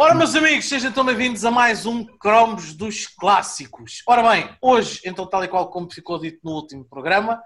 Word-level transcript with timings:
Ora, 0.00 0.14
meus 0.14 0.36
amigos, 0.36 0.66
sejam 0.68 0.92
tão 0.92 1.04
bem-vindos 1.04 1.44
a 1.44 1.50
mais 1.50 1.84
um 1.84 2.04
Cromos 2.04 2.72
dos 2.72 3.08
Clássicos. 3.08 4.00
Ora 4.06 4.22
bem, 4.30 4.48
hoje, 4.62 5.00
então, 5.04 5.26
tal 5.26 5.42
e 5.42 5.48
qual 5.48 5.68
como 5.70 5.92
ficou 5.92 6.20
dito 6.20 6.38
no 6.44 6.52
último 6.52 6.84
programa, 6.84 7.42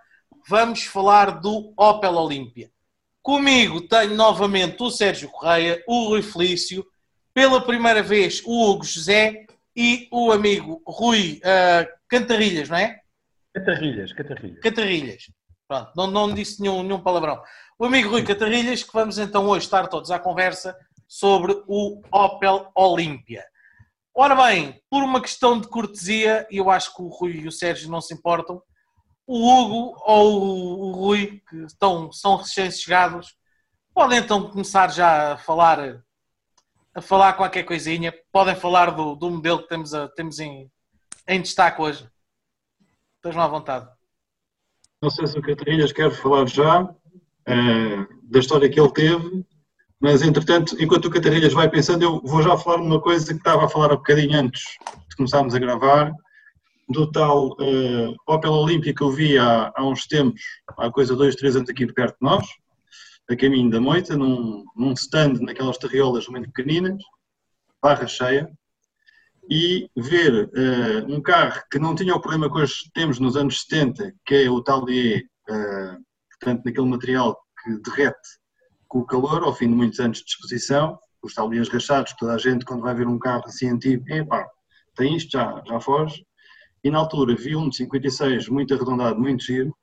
vamos 0.47 0.85
falar 0.85 1.41
do 1.41 1.73
Opel 1.79 2.13
Olímpia. 2.13 2.71
Comigo 3.23 3.89
tenho 3.89 4.15
novamente 4.15 4.83
o 4.83 4.91
Sérgio 4.91 5.31
Correia, 5.31 5.83
o 5.89 6.09
Rui 6.09 6.21
Felício, 6.21 6.85
pela 7.33 7.59
primeira 7.65 8.03
vez 8.03 8.43
o 8.45 8.71
Hugo 8.71 8.85
José 8.85 9.47
e 9.75 10.07
o 10.13 10.31
amigo 10.31 10.83
Rui 10.87 11.41
uh, 11.43 11.89
Cantarrilhas, 12.07 12.69
não 12.69 12.77
é? 12.77 13.01
Catarrilhas, 13.55 14.13
Catarrilhas. 14.13 14.61
Catarrilhas. 14.61 15.23
Pronto, 15.67 15.91
não, 15.97 16.07
não 16.07 16.35
disse 16.35 16.61
nenhum, 16.61 16.83
nenhum 16.83 17.01
palavrão. 17.01 17.43
O 17.79 17.87
amigo 17.87 18.11
Rui 18.11 18.23
Catarrilhas, 18.23 18.83
que 18.83 18.93
vamos 18.93 19.17
então 19.17 19.47
hoje 19.47 19.65
estar 19.65 19.87
todos 19.87 20.11
à 20.11 20.19
conversa 20.19 20.77
sobre 21.13 21.63
o 21.67 22.01
Opel 22.11 22.73
Olímpia. 22.75 23.45
Ora 24.15 24.35
bem, 24.35 24.83
por 24.89 25.03
uma 25.03 25.21
questão 25.21 25.61
de 25.61 25.69
cortesia, 25.69 26.47
e 26.51 26.57
eu 26.57 26.71
acho 26.71 26.97
que 26.97 27.03
o 27.03 27.09
Rui 27.09 27.33
e 27.33 27.47
o 27.47 27.53
Sérgio 27.53 27.91
não 27.91 28.01
se 28.01 28.15
importam, 28.15 28.63
o 29.27 29.37
Hugo 29.37 30.03
ou 30.07 30.81
o 30.81 30.93
Rui, 30.93 31.43
que 31.51 31.57
estão, 31.65 32.11
são 32.11 32.37
recém-chegados, 32.37 33.37
podem 33.93 34.21
então 34.21 34.49
começar 34.49 34.91
já 34.91 35.35
a 35.35 35.37
falar 35.37 36.03
a 36.95 37.03
falar 37.03 37.35
qualquer 37.35 37.65
coisinha. 37.65 38.13
Podem 38.33 38.57
falar 38.57 38.91
do, 38.91 39.15
do 39.15 39.31
modelo 39.31 39.63
que 39.63 39.69
temos, 39.69 39.93
a, 39.93 40.09
temos 40.09 40.39
em, 40.39 40.71
em 41.29 41.43
destaque 41.43 41.81
hoje. 41.81 42.09
Estejam 43.17 43.43
à 43.43 43.49
vontade. 43.49 43.87
Não 45.01 45.11
sei 45.11 45.27
se 45.27 45.39
o 45.39 45.43
Catarrilhas 45.43 45.93
quer 45.93 46.11
falar 46.11 46.47
já 46.47 46.85
uh, 46.85 46.97
da 48.23 48.39
história 48.39 48.71
que 48.71 48.81
ele 48.81 48.93
teve 48.93 49.47
mas, 50.03 50.21
entretanto, 50.21 50.75
enquanto 50.83 51.05
o 51.05 51.11
Catarrilhas 51.11 51.53
vai 51.53 51.71
pensando, 51.71 52.03
eu 52.03 52.21
vou 52.25 52.43
já 52.43 52.57
falar 52.57 52.83
uma 52.83 53.01
coisa 53.01 53.33
que 53.33 53.39
estava 53.39 53.65
a 53.65 53.69
falar 53.69 53.93
um 53.93 53.99
bocadinho 53.99 54.37
antes 54.37 54.65
de 55.09 55.15
começarmos 55.17 55.55
a 55.55 55.61
gravar, 55.61 56.13
do 56.89 57.09
tal 57.09 57.51
uh, 57.53 58.17
Opel 58.27 58.51
Olímpica 58.51 58.97
que 58.97 59.03
eu 59.03 59.13
vi 59.13 59.39
há, 59.39 59.73
há 59.77 59.87
uns 59.87 60.09
tempos, 60.09 60.43
há 60.77 60.91
coisa 60.91 61.15
dois, 61.15 61.37
três 61.37 61.55
anos 61.55 61.71
aqui 61.71 61.87
perto 61.87 62.17
de 62.21 62.27
nós, 62.27 62.45
a 63.31 63.37
caminho 63.37 63.71
da 63.71 63.81
moita, 63.81 64.17
num, 64.17 64.65
num 64.75 64.93
stand 64.95 65.35
naquelas 65.35 65.79
terriolas 65.79 66.27
muito 66.27 66.51
pequeninas, 66.51 67.01
barra 67.81 68.09
cheia, 68.09 68.51
e 69.49 69.89
ver 69.97 70.47
uh, 70.47 71.15
um 71.15 71.23
carro 71.23 71.63
que 71.71 71.79
não 71.79 71.95
tinha 71.95 72.13
o 72.13 72.21
problema 72.21 72.53
que 72.53 72.59
hoje 72.59 72.91
temos 72.93 73.21
nos 73.21 73.37
anos 73.37 73.61
70, 73.69 74.13
que 74.27 74.35
é 74.35 74.51
o 74.51 74.61
tal 74.61 74.85
de, 74.85 75.25
uh, 75.49 75.97
portanto, 76.33 76.65
naquele 76.65 76.89
material 76.89 77.39
que 77.63 77.81
derrete 77.89 78.42
com 78.93 78.99
o 78.99 79.07
calor, 79.07 79.43
ao 79.43 79.55
fim 79.55 79.69
de 79.69 79.75
muitos 79.75 79.99
anos 80.01 80.19
de 80.19 80.29
exposição, 80.29 80.99
os 81.23 81.33
tablias 81.33 81.67
rachados, 81.71 82.13
toda 82.19 82.35
a 82.35 82.39
gente 82.39 82.63
quando 82.67 82.83
vai 82.83 82.95
ver 82.95 83.09
um 83.09 83.19
carro 83.19 83.45
assim 83.47 83.71
antigo, 83.71 84.05
epá, 84.13 84.47
tem 84.95 85.17
isto, 85.17 85.31
já, 85.31 85.63
já 85.67 85.81
foge. 85.81 86.27
E 86.85 86.91
na 86.91 86.99
altura 86.99 87.35
vi 87.35 87.57
um 87.57 87.71
de 87.71 87.77
56 87.77 88.49
muito 88.49 88.75
arredondado, 88.75 89.19
muito 89.19 89.45
giro, 89.45 89.75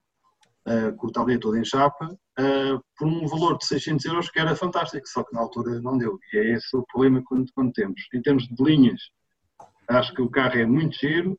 uh, 0.67 0.95
com 0.95 1.07
o 1.07 1.11
tablier 1.11 1.39
todo 1.39 1.57
em 1.57 1.65
chapa, 1.65 2.05
uh, 2.05 2.79
por 2.95 3.07
um 3.07 3.25
valor 3.25 3.57
de 3.57 3.65
600 3.65 4.05
euros 4.05 4.29
que 4.29 4.39
era 4.39 4.55
fantástico, 4.55 5.07
só 5.07 5.23
que 5.23 5.33
na 5.33 5.41
altura 5.41 5.81
não 5.81 5.97
deu. 5.97 6.19
E 6.31 6.37
é 6.37 6.53
esse 6.53 6.77
o 6.77 6.85
problema 6.85 7.23
quando, 7.25 7.51
quando 7.55 7.73
temos. 7.73 7.99
Em 8.13 8.21
termos 8.21 8.43
de 8.43 8.63
linhas, 8.63 9.01
acho 9.87 10.13
que 10.13 10.21
o 10.21 10.29
carro 10.29 10.59
é 10.59 10.67
muito 10.67 10.95
giro. 10.95 11.35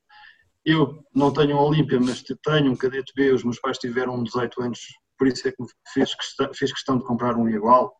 Eu 0.64 1.04
não 1.14 1.32
tenho 1.32 1.56
um 1.56 1.60
Olímpia, 1.60 2.00
mas 2.00 2.24
tenho 2.42 2.72
um 2.72 2.76
cadete 2.76 3.12
B, 3.14 3.30
os 3.30 3.44
meus 3.44 3.60
pais 3.60 3.78
tiveram 3.78 4.24
18 4.24 4.60
anos 4.60 4.80
por 5.20 5.28
isso 5.28 5.46
é 5.46 5.52
que 5.52 5.62
fez 5.92 6.14
questão, 6.14 6.54
fez 6.54 6.72
questão 6.72 6.96
de 6.96 7.04
comprar 7.04 7.36
um 7.36 7.46
igual 7.46 7.94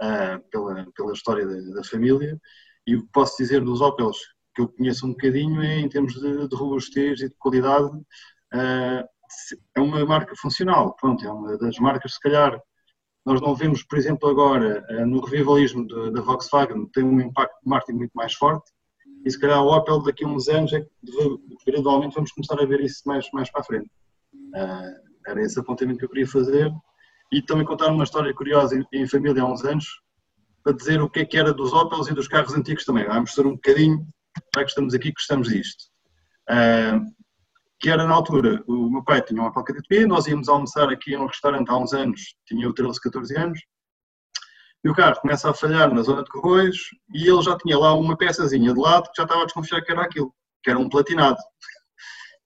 uh, 0.00 0.42
pela, 0.50 0.86
pela 0.96 1.12
história 1.12 1.46
da, 1.46 1.74
da, 1.74 1.84
família. 1.84 2.40
E 2.86 2.96
o 2.96 3.02
que 3.02 3.08
posso 3.12 3.36
dizer 3.36 3.62
dos 3.62 3.82
Opels 3.82 4.16
que 4.54 4.62
eu 4.62 4.68
conheço 4.68 5.06
um 5.06 5.10
bocadinho 5.10 5.62
é 5.62 5.80
em 5.80 5.88
termos 5.88 6.14
de, 6.14 6.48
de 6.48 6.56
robustez 6.56 7.20
e 7.20 7.28
de 7.28 7.34
qualidade, 7.38 7.94
uh, 7.94 9.04
é 9.76 9.80
uma 9.80 10.02
marca 10.06 10.34
funcional. 10.34 10.96
Pronto, 10.96 11.22
é 11.22 11.30
uma 11.30 11.58
das 11.58 11.78
marcas, 11.78 12.14
se 12.14 12.20
calhar, 12.20 12.58
nós 13.26 13.38
não 13.42 13.54
vemos, 13.54 13.82
por 13.82 13.98
exemplo, 13.98 14.30
agora 14.30 14.82
uh, 14.92 15.06
no 15.06 15.20
revivalismo 15.20 15.86
da 15.86 16.22
Volkswagen, 16.22 16.86
tem 16.86 17.04
um 17.04 17.20
impacto 17.20 17.58
de 17.62 17.68
marketing 17.68 17.98
muito 17.98 18.12
mais 18.14 18.32
forte. 18.32 18.72
E 19.26 19.30
se 19.30 19.38
calhar 19.38 19.62
o 19.62 19.76
Opel 19.76 20.02
daqui 20.02 20.24
a 20.24 20.28
uns 20.28 20.48
anos 20.48 20.72
é 20.72 20.80
que 20.80 20.88
gradualmente 21.66 22.14
vamos 22.14 22.32
começar 22.32 22.58
a 22.58 22.64
ver 22.64 22.80
isso 22.80 23.02
mais, 23.04 23.30
mais 23.30 23.50
para 23.50 23.60
a 23.60 23.64
frente. 23.64 23.90
Era 25.26 25.42
esse 25.42 25.58
apontamento 25.58 25.98
que 25.98 26.04
eu 26.04 26.08
queria 26.08 26.26
fazer. 26.26 26.70
E 27.32 27.40
também 27.42 27.64
contar 27.64 27.88
uma 27.88 28.04
história 28.04 28.32
curiosa 28.34 28.76
em, 28.76 28.84
em 28.92 29.08
família 29.08 29.42
há 29.42 29.46
uns 29.46 29.64
anos, 29.64 29.86
para 30.62 30.74
dizer 30.74 31.00
o 31.00 31.08
que 31.08 31.20
é 31.20 31.24
que 31.24 31.38
era 31.38 31.52
dos 31.52 31.72
Opels 31.72 32.08
e 32.08 32.14
dos 32.14 32.28
carros 32.28 32.54
antigos 32.54 32.84
também. 32.84 33.06
Vamos 33.06 33.32
ser 33.32 33.46
um 33.46 33.52
bocadinho, 33.52 34.06
já 34.54 34.62
que 34.62 34.68
estamos 34.68 34.94
aqui, 34.94 35.12
gostamos 35.12 35.48
disto. 35.48 35.84
Uh, 36.50 37.00
que 37.80 37.90
era 37.90 38.06
na 38.06 38.14
altura, 38.14 38.62
o 38.68 38.88
meu 38.88 39.02
pai 39.02 39.20
tinha 39.22 39.40
uma 39.40 39.50
Opel 39.50 39.64
Kadett 39.64 40.06
nós 40.06 40.26
íamos 40.28 40.48
almoçar 40.48 40.88
aqui 40.88 41.16
num 41.16 41.26
restaurante 41.26 41.68
há 41.68 41.76
uns 41.76 41.92
anos, 41.92 42.36
tinha 42.46 42.64
eu 42.64 42.72
13, 42.72 43.00
14 43.00 43.36
anos, 43.36 43.60
e 44.84 44.88
o 44.88 44.94
carro 44.94 45.20
começa 45.20 45.50
a 45.50 45.54
falhar 45.54 45.92
na 45.92 46.02
zona 46.02 46.22
de 46.22 46.30
Corroios 46.30 46.78
e 47.14 47.28
ele 47.28 47.42
já 47.42 47.56
tinha 47.56 47.78
lá 47.78 47.94
uma 47.94 48.16
peçazinha 48.16 48.72
de 48.72 48.80
lado 48.80 49.04
que 49.10 49.16
já 49.16 49.24
estava 49.24 49.42
a 49.42 49.44
desconfiar 49.44 49.80
que 49.82 49.92
era 49.92 50.02
aquilo, 50.02 50.32
que 50.62 50.70
era 50.70 50.78
um 50.78 50.88
platinado. 50.88 51.38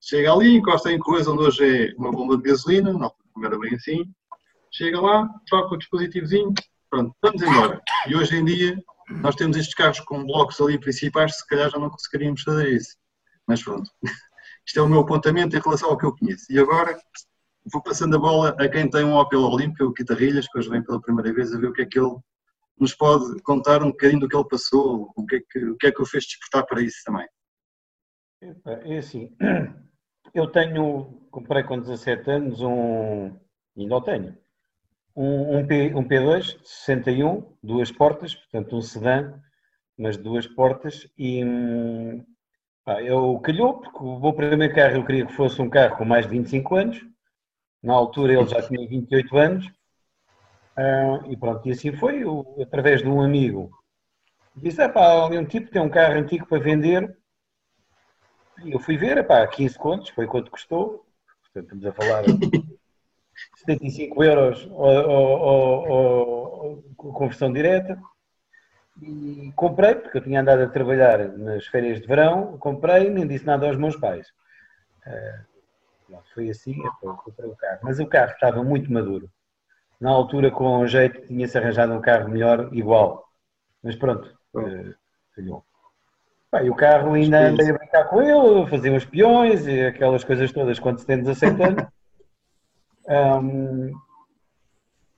Chega 0.08 0.32
ali, 0.32 0.54
encosta 0.54 0.92
em 0.92 1.00
coisa 1.00 1.32
onde 1.32 1.42
hoje 1.42 1.88
é 1.88 1.94
uma 1.96 2.12
bomba 2.12 2.36
de 2.36 2.44
gasolina, 2.44 2.92
não, 2.92 3.12
era 3.44 3.58
bem 3.58 3.74
assim. 3.74 4.04
Chega 4.70 5.00
lá, 5.00 5.28
troca 5.48 5.74
o 5.74 5.78
dispositivozinho, 5.78 6.54
pronto, 6.88 7.12
vamos 7.20 7.42
embora. 7.42 7.82
E 8.06 8.14
hoje 8.14 8.36
em 8.36 8.44
dia, 8.44 8.80
nós 9.10 9.34
temos 9.34 9.56
estes 9.56 9.74
carros 9.74 9.98
com 9.98 10.24
blocos 10.24 10.60
ali 10.60 10.78
principais, 10.78 11.36
se 11.36 11.46
calhar 11.48 11.68
já 11.68 11.78
não 11.80 11.90
conseguiríamos 11.90 12.42
fazer 12.42 12.72
isso. 12.72 12.96
Mas 13.48 13.64
pronto, 13.64 13.90
isto 14.64 14.78
é 14.78 14.82
o 14.82 14.88
meu 14.88 15.00
apontamento 15.00 15.56
em 15.56 15.60
relação 15.60 15.90
ao 15.90 15.98
que 15.98 16.06
eu 16.06 16.16
conheço. 16.16 16.52
E 16.52 16.58
agora 16.60 16.96
vou 17.72 17.82
passando 17.82 18.14
a 18.14 18.20
bola 18.20 18.50
a 18.60 18.68
quem 18.68 18.88
tem 18.88 19.04
um 19.04 19.16
Opel 19.16 19.40
Olímpica, 19.40 19.84
o 19.84 19.92
Guitarrilhas, 19.92 20.46
que 20.46 20.56
hoje 20.56 20.70
vem 20.70 20.84
pela 20.84 21.00
primeira 21.00 21.32
vez 21.32 21.52
a 21.52 21.58
ver 21.58 21.66
o 21.66 21.72
que 21.72 21.82
é 21.82 21.86
que 21.86 21.98
ele 21.98 22.16
nos 22.78 22.94
pode 22.94 23.42
contar 23.42 23.82
um 23.82 23.90
bocadinho 23.90 24.20
do 24.20 24.28
que 24.28 24.36
ele 24.36 24.48
passou, 24.48 25.10
o 25.16 25.26
que 25.26 25.34
é 25.34 25.40
que, 25.50 25.64
o 25.64 25.76
que, 25.76 25.86
é 25.88 25.90
que 25.90 26.06
fez 26.06 26.26
despertar 26.26 26.64
para 26.64 26.80
isso 26.80 26.98
também. 27.04 27.26
É 28.40 28.98
assim, 28.98 29.34
eu 30.38 30.46
tenho, 30.46 31.26
comprei 31.30 31.62
com 31.62 31.80
17 31.80 32.30
anos 32.30 32.60
um, 32.60 33.34
ainda 33.76 33.96
o 33.96 34.00
tenho, 34.00 34.36
um, 35.14 35.58
um, 35.58 35.66
P, 35.66 35.94
um 35.94 36.04
P2 36.04 36.58
61, 36.62 37.56
duas 37.62 37.90
portas, 37.90 38.34
portanto 38.34 38.76
um 38.76 38.82
sedã, 38.82 39.40
mas 39.98 40.16
duas 40.18 40.46
portas 40.46 41.08
e 41.16 41.42
pá, 42.84 43.02
eu 43.02 43.38
calhou, 43.40 43.80
porque 43.80 43.98
o 43.98 44.20
meu 44.20 44.32
primeiro 44.34 44.74
carro 44.74 44.96
eu 44.96 45.06
queria 45.06 45.26
que 45.26 45.32
fosse 45.32 45.60
um 45.62 45.70
carro 45.70 45.96
com 45.96 46.04
mais 46.04 46.26
de 46.26 46.32
25 46.32 46.76
anos, 46.76 47.00
na 47.82 47.94
altura 47.94 48.34
ele 48.34 48.46
já 48.46 48.60
tinha 48.60 48.86
28 48.86 49.36
anos, 49.38 49.66
uh, 50.76 51.30
e 51.30 51.36
pronto, 51.36 51.66
e 51.66 51.70
assim 51.70 51.92
foi, 51.92 52.22
eu, 52.22 52.56
através 52.60 53.00
de 53.00 53.08
um 53.08 53.22
amigo, 53.22 53.70
disse, 54.54 54.82
ah 54.82 54.88
pá, 54.88 55.24
ali 55.24 55.38
um 55.38 55.46
tipo 55.46 55.70
tem 55.70 55.80
um 55.80 55.88
carro 55.88 56.14
antigo 56.14 56.46
para 56.46 56.62
vender, 56.62 57.16
eu 58.64 58.78
fui 58.78 58.96
ver, 58.96 59.26
pá, 59.26 59.46
15 59.46 59.78
contos, 59.78 60.08
foi 60.10 60.26
quanto 60.26 60.50
custou. 60.50 61.04
Portanto, 61.42 61.74
estamos 61.74 61.86
a 61.86 61.92
falar 61.92 62.22
de 62.22 62.32
75 63.56 64.24
euros 64.24 64.66
ou, 64.70 66.36
conversão 66.96 67.52
direta. 67.52 68.00
E 69.00 69.52
comprei, 69.54 69.94
porque 69.94 70.18
eu 70.18 70.22
tinha 70.22 70.40
andado 70.40 70.62
a 70.62 70.68
trabalhar 70.68 71.28
nas 71.36 71.66
férias 71.66 72.00
de 72.00 72.06
verão, 72.06 72.56
comprei, 72.58 73.10
nem 73.10 73.26
disse 73.26 73.44
nada 73.44 73.66
aos 73.66 73.76
meus 73.76 73.94
pais. 73.96 74.28
Uh, 75.06 76.18
foi 76.32 76.48
assim, 76.48 76.82
comprei 77.00 77.50
o 77.50 77.56
carro. 77.56 77.80
Mas 77.82 78.00
o 78.00 78.06
carro 78.06 78.32
estava 78.32 78.64
muito 78.64 78.90
maduro. 78.90 79.30
Na 80.00 80.10
altura, 80.10 80.50
com 80.50 80.78
o 80.78 80.86
jeito, 80.86 81.26
tinha-se 81.26 81.58
arranjado 81.58 81.92
um 81.92 82.00
carro 82.00 82.28
melhor, 82.28 82.70
igual. 82.72 83.28
Mas 83.82 83.96
pronto, 83.96 84.34
uh, 84.54 84.94
falhou. 85.34 85.64
Pá, 86.56 86.62
e 86.62 86.70
o 86.70 86.74
carro 86.74 87.12
ainda 87.12 87.48
andei 87.48 87.68
a 87.68 87.74
brincar 87.74 88.04
com 88.04 88.22
ele, 88.22 88.66
fazia 88.70 88.92
uns 88.92 89.04
peões 89.04 89.66
e 89.66 89.86
aquelas 89.86 90.24
coisas 90.24 90.50
todas 90.52 90.78
quando 90.78 90.98
se 90.98 91.06
tem 91.06 91.18
17 91.18 91.62
anos. 91.62 91.86
Um, 93.08 93.92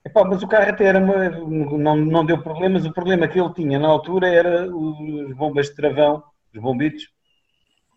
epá, 0.05 0.25
mas 0.25 0.43
o 0.43 0.47
carro 0.47 0.69
até 0.69 0.85
era 0.85 0.99
uma, 0.99 1.29
não, 1.29 1.95
não 1.95 2.25
deu 2.25 2.41
problemas. 2.41 2.85
O 2.85 2.93
problema 2.93 3.27
que 3.27 3.39
ele 3.39 3.53
tinha 3.53 3.79
na 3.79 3.87
altura 3.87 4.27
era 4.27 4.67
os 4.67 5.33
bombas 5.33 5.67
de 5.67 5.75
travão, 5.75 6.21
os 6.53 6.61
bombitos. 6.61 7.09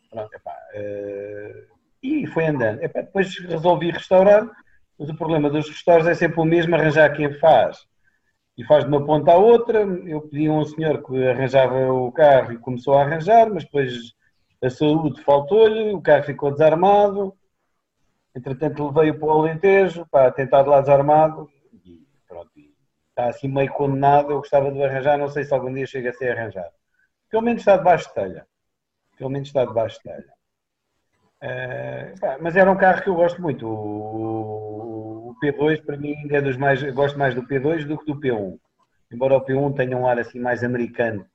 Pronto, 0.09 0.33
epá, 0.35 0.55
uh, 0.77 1.77
e 2.01 2.27
foi 2.29 2.47
andando. 2.47 2.81
Epá, 2.81 3.01
depois 3.01 3.37
resolvi 3.41 3.91
restaurar, 3.91 4.49
mas 4.97 5.11
o 5.11 5.17
problema 5.17 5.51
dos 5.51 5.69
restauros 5.69 6.07
é 6.07 6.15
sempre 6.15 6.41
o 6.41 6.45
mesmo, 6.45 6.77
arranjar 6.77 7.13
quem 7.13 7.33
faz 7.41 7.79
e 8.57 8.65
faz 8.65 8.85
de 8.85 8.91
uma 8.91 9.05
ponta 9.05 9.33
à 9.33 9.37
outra. 9.37 9.81
Eu 9.81 10.23
pedi 10.23 10.47
a 10.47 10.53
um 10.53 10.65
senhor 10.65 11.03
que 11.03 11.27
arranjava 11.27 11.93
o 11.93 12.13
carro 12.13 12.53
e 12.53 12.59
começou 12.59 12.95
a 12.95 13.03
arranjar, 13.03 13.51
mas 13.51 13.65
depois 13.65 14.15
a 14.63 14.71
saúde 14.71 15.21
faltou-lhe, 15.23 15.93
o 15.93 16.01
carro 16.01 16.25
ficou 16.25 16.51
desarmado. 16.51 17.35
Entretanto, 18.35 18.87
levei-o 18.87 19.19
para 19.19 19.29
o 19.29 19.31
Alentejo 19.31 20.07
para 20.11 20.31
tentar 20.31 20.63
de 20.63 20.69
lá 20.69 20.81
desarmado 20.81 21.51
e 21.85 22.07
pronto. 22.27 22.51
Está 23.11 23.29
assim 23.29 23.49
meio 23.49 23.73
condenado. 23.73 24.31
Eu 24.31 24.39
gostava 24.39 24.71
de 24.71 24.83
arranjar, 24.83 25.19
não 25.19 25.29
sei 25.29 25.45
se 25.45 25.53
algum 25.53 25.73
dia 25.73 25.87
chega 25.87 26.11
a 26.11 26.15
ser 26.15 26.37
arranjado. 26.37 26.73
pelo 27.31 27.43
menos 27.43 27.61
está 27.63 27.77
debaixo 27.77 28.09
de 28.09 28.15
telha. 28.15 28.47
Pelo 29.19 29.31
menos 29.31 29.49
está 29.49 29.65
debaixo 29.65 29.99
de 29.99 30.05
telha. 30.05 30.33
Uh, 31.43 32.41
mas 32.41 32.57
era 32.57 32.71
um 32.71 32.77
carro 32.77 33.03
que 33.03 33.09
eu 33.09 33.15
gosto 33.15 33.43
muito. 33.43 33.67
O, 33.67 34.92
P2 35.43 35.85
para 35.85 35.97
mim 35.97 36.15
é 36.31 36.41
dos 36.41 36.57
mais. 36.57 36.83
gosto 36.93 37.19
mais 37.19 37.35
do 37.35 37.43
P2 37.43 37.85
do 37.85 37.99
que 37.99 38.07
do 38.07 38.21
P1. 38.21 38.59
Embora 39.13 39.37
o 39.37 39.45
P1 39.45 39.75
tenha 39.75 39.97
um 39.97 40.07
ar 40.07 40.19
assim 40.19 40.39
mais 40.39 40.63
americano. 40.63 41.27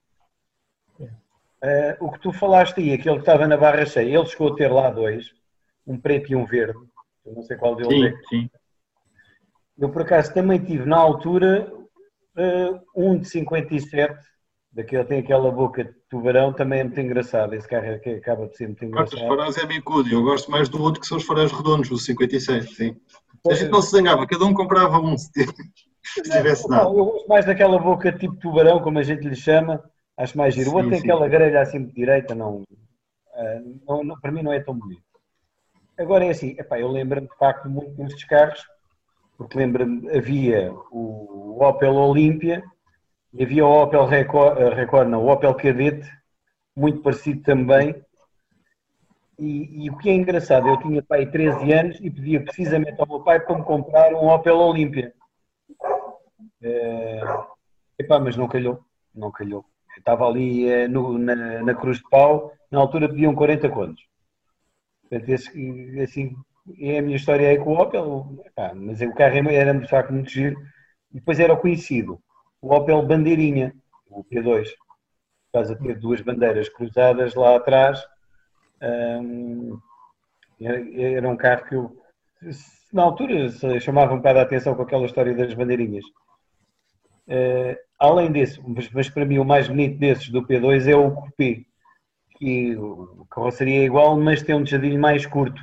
Uh, 0.99 1.97
o 1.99 2.11
que 2.11 2.19
tu 2.19 2.31
falaste 2.31 2.79
aí, 2.79 2.93
aquele 2.93 3.15
que 3.15 3.21
estava 3.21 3.47
na 3.47 3.57
barra 3.57 3.85
cheia, 3.85 4.17
ele 4.17 4.25
chegou 4.27 4.53
a 4.53 4.55
ter 4.55 4.71
lá 4.71 4.89
dois, 4.89 5.33
um 5.85 5.99
preto 5.99 6.31
e 6.31 6.35
um 6.35 6.45
verde. 6.45 6.77
Eu 7.25 7.33
não 7.33 7.41
sei 7.41 7.57
qual 7.57 7.75
deles 7.75 7.91
sim, 7.91 8.05
é. 8.05 8.21
Sim. 8.29 8.49
Eu 9.77 9.89
por 9.89 10.03
acaso 10.03 10.33
também 10.33 10.63
tive 10.63 10.85
na 10.85 10.97
altura 10.97 11.71
uh, 12.37 12.81
um 12.95 13.17
de 13.17 13.27
57 13.27 14.17
Daquele 14.77 15.05
tem 15.05 15.19
aquela 15.21 15.51
boca 15.51 15.83
de 15.83 15.91
tubarão, 16.07 16.53
também 16.53 16.81
é 16.81 16.83
muito 16.83 16.99
engraçado. 16.99 17.55
Esse 17.55 17.67
carro 17.67 17.87
é, 17.87 17.97
que 17.97 18.11
acaba 18.11 18.47
de 18.47 18.55
ser 18.55 18.67
muito 18.67 18.85
engraçado. 18.85 19.15
Os 19.15 19.27
faróis 19.27 19.57
é 19.57 19.65
bicudo, 19.65 20.07
eu 20.07 20.21
gosto 20.21 20.51
mais 20.51 20.69
do 20.69 20.79
outro 20.79 21.01
que 21.01 21.07
são 21.07 21.17
os 21.17 21.25
faróis 21.25 21.51
redondos, 21.51 21.89
os 21.89 22.05
56, 22.05 22.75
sim. 22.75 22.95
A 23.51 23.55
gente 23.55 23.71
não 23.71 23.81
se 23.81 23.91
zangava, 23.91 24.27
cada 24.27 24.45
um 24.45 24.53
comprava 24.53 24.99
um 24.99 25.17
se 25.17 25.31
tivesse 26.23 26.67
nada. 26.69 26.85
Eu 26.85 27.05
gosto 27.05 27.27
mais 27.27 27.45
daquela 27.45 27.79
boca 27.79 28.11
tipo 28.11 28.35
tubarão, 28.35 28.79
como 28.81 28.99
a 28.99 29.03
gente 29.03 29.27
lhe 29.27 29.35
chama, 29.35 29.83
acho 30.15 30.37
mais 30.37 30.53
giro. 30.53 30.71
O 30.71 30.75
outro 30.75 30.89
tem 30.89 30.99
aquela 30.99 31.27
grelha 31.27 31.61
assim 31.61 31.83
de 31.83 31.93
direita, 31.93 32.33
não, 32.33 32.63
ah, 33.33 33.61
não, 33.87 34.03
não, 34.03 34.19
para 34.19 34.31
mim 34.31 34.41
não 34.41 34.53
é 34.53 34.59
tão 34.59 34.73
bonito. 34.73 35.03
Agora 35.97 36.25
é 36.25 36.29
assim, 36.29 36.55
epá, 36.57 36.79
eu 36.79 36.89
lembro-me 36.89 37.27
de 37.27 37.37
facto 37.37 37.69
muito 37.69 37.91
destes 37.91 38.23
carros, 38.25 38.63
porque 39.37 39.57
lembro-me, 39.57 40.09
havia 40.15 40.71
o 40.91 41.57
Opel 41.63 41.95
Olympia, 41.95 42.63
e 43.33 43.43
havia 43.43 43.65
o 43.65 43.83
Opel 43.83 44.05
Record, 44.05 44.57
eh, 44.59 44.73
Record 44.73 45.09
não, 45.09 45.23
o 45.23 45.31
Opel 45.31 45.53
Cadete, 45.55 46.09
muito 46.75 47.01
parecido 47.01 47.41
também. 47.41 47.95
E, 49.39 49.85
e, 49.85 49.89
o 49.89 49.97
que 49.97 50.09
é 50.09 50.13
engraçado, 50.13 50.67
eu 50.67 50.77
tinha 50.79 51.03
pai 51.03 51.25
13 51.25 51.71
anos 51.71 51.99
e 52.01 52.09
pedia 52.09 52.43
precisamente 52.43 52.99
ao 52.99 53.07
meu 53.07 53.21
pai 53.21 53.39
para 53.39 53.57
me 53.57 53.63
comprar 53.63 54.13
um 54.13 54.29
Opel 54.29 54.57
Olympia. 54.57 55.13
É, 56.61 57.21
epá, 57.99 58.19
mas 58.19 58.35
não 58.35 58.47
calhou, 58.47 58.79
não 59.13 59.31
calhou. 59.31 59.63
Eu 59.95 59.99
estava 59.99 60.27
ali 60.27 60.67
é, 60.67 60.87
no, 60.87 61.17
na, 61.17 61.35
na, 61.63 61.75
Cruz 61.75 61.97
de 61.97 62.09
Pau, 62.09 62.51
na 62.71 62.79
altura 62.79 63.09
pediam 63.09 63.35
40 63.35 63.69
contos. 63.69 64.03
Portanto, 65.01 65.29
esse, 65.29 65.99
assim, 66.01 66.35
é 66.79 66.97
a 66.97 67.01
minha 67.01 67.15
história 67.15 67.49
aí 67.49 67.59
com 67.59 67.73
o 67.73 67.79
Opel, 67.79 68.41
epá, 68.45 68.73
mas 68.73 69.01
o 69.01 69.13
carro 69.13 69.49
era 69.49 69.73
de 69.73 69.87
facto 69.87 70.11
muito 70.11 70.31
giro. 70.31 70.59
E 71.11 71.19
depois 71.19 71.39
era 71.39 71.53
o 71.53 71.57
conhecido 71.57 72.19
o 72.61 72.73
Opel 72.73 73.01
Bandeirinha, 73.03 73.73
o 74.09 74.23
P2, 74.23 74.65
por 74.65 75.53
causa 75.53 75.75
de 75.75 75.81
ter 75.81 75.99
duas 75.99 76.21
bandeiras 76.21 76.69
cruzadas 76.69 77.35
lá 77.35 77.55
atrás. 77.55 78.03
Era 78.81 79.21
um 81.29 81.37
carro 81.37 81.65
que 81.65 81.75
eu, 81.75 81.95
na 82.93 83.03
altura, 83.03 83.49
chamava 83.79 84.13
um 84.13 84.17
bocado 84.17 84.39
a 84.39 84.43
atenção 84.43 84.75
com 84.75 84.81
aquela 84.81 85.05
história 85.05 85.35
das 85.35 85.53
bandeirinhas. 85.53 86.05
Uh, 87.27 87.75
além 87.99 88.29
mas, 88.29 88.57
mas, 88.91 89.09
para 89.09 89.25
mim 89.25 89.37
o 89.37 89.43
mais 89.43 89.67
bonito 89.67 89.99
desses 89.99 90.29
do 90.29 90.41
P2 90.43 90.87
é 90.87 90.95
o 90.95 91.11
Coupé, 91.11 91.65
que 92.37 92.73
a 92.73 93.35
carroceria 93.35 93.81
é 93.81 93.85
igual, 93.85 94.17
mas 94.17 94.41
tem 94.41 94.55
um 94.55 94.63
tejadilho 94.63 94.99
mais 94.99 95.25
curto. 95.25 95.61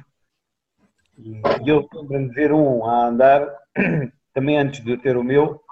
E 1.17 1.41
eu 1.67 1.89
lembro-me 1.93 2.29
de 2.29 2.35
ver 2.35 2.53
um 2.53 2.85
a 2.85 3.07
andar, 3.07 3.49
também 4.35 4.59
antes 4.59 4.85
de 4.85 4.91
eu 4.91 4.99
ter 4.99 5.17
o 5.17 5.25
meu, 5.25 5.65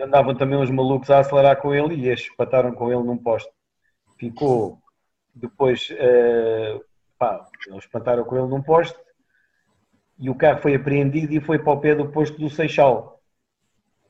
andavam 0.00 0.34
também 0.34 0.58
uns 0.58 0.70
malucos 0.70 1.10
a 1.10 1.20
acelerar 1.20 1.60
com 1.60 1.74
ele 1.74 1.94
e 1.94 2.12
espataram 2.12 2.72
com 2.72 2.90
ele 2.90 3.02
num 3.02 3.16
poste. 3.16 3.50
Ficou 4.18 4.78
depois, 5.36 5.90
uh, 5.90 6.82
pá, 7.18 7.46
eles 7.66 7.84
espantaram 7.84 8.24
com 8.24 8.36
ele 8.36 8.46
num 8.46 8.62
poste 8.62 8.98
e 10.18 10.30
o 10.30 10.34
carro 10.34 10.62
foi 10.62 10.74
apreendido 10.74 11.34
e 11.34 11.40
foi 11.40 11.58
para 11.58 11.72
o 11.72 11.80
pé 11.80 11.94
do 11.94 12.08
posto 12.08 12.38
do 12.38 12.48
Seixal. 12.48 13.20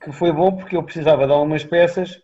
Que 0.00 0.12
foi 0.12 0.30
bom 0.32 0.56
porque 0.56 0.76
eu 0.76 0.84
precisava 0.84 1.26
de 1.26 1.32
algumas 1.32 1.64
peças 1.64 2.22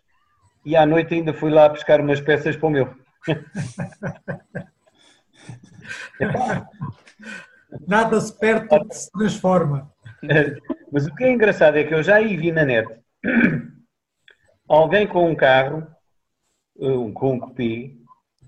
e 0.65 0.73
à 0.75 0.85
noite 0.85 1.13
ainda 1.13 1.33
fui 1.33 1.51
lá 1.51 1.67
buscar 1.67 1.99
umas 1.99 2.21
peças 2.21 2.55
para 2.55 2.67
o 2.67 2.71
meu. 2.71 2.95
Nada 7.85 8.21
se 8.21 8.39
perde, 8.39 8.69
tudo 8.69 8.93
se 8.93 9.11
transforma. 9.11 9.91
Mas 10.91 11.07
o 11.07 11.15
que 11.15 11.25
é 11.25 11.31
engraçado 11.31 11.77
é 11.77 11.83
que 11.83 11.93
eu 11.93 12.01
já 12.01 12.15
aí 12.15 12.37
vi 12.37 12.51
na 12.51 12.63
net 12.63 12.87
alguém 14.69 15.07
com 15.07 15.29
um 15.29 15.35
carro, 15.35 15.85
um, 16.77 17.11
com 17.11 17.33
um 17.33 17.39
cupim, 17.39 18.02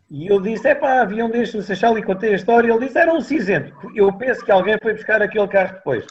e 0.10 0.28
eu 0.28 0.40
disse, 0.40 0.68
é 0.68 0.76
pá, 0.76 1.02
havia 1.02 1.26
um 1.26 1.30
destes 1.30 1.56
no 1.56 1.62
Seixal 1.64 1.98
e 1.98 2.04
contei 2.04 2.32
a 2.32 2.36
história, 2.36 2.72
ele 2.72 2.86
disse, 2.86 2.98
era 2.98 3.14
um 3.14 3.22
cinzento. 3.22 3.76
Eu 3.96 4.14
penso 4.18 4.46
que 4.46 4.52
alguém 4.52 4.78
foi 4.82 4.94
buscar 4.94 5.22
aquele 5.22 5.48
carro 5.48 5.74
depois. 5.74 6.06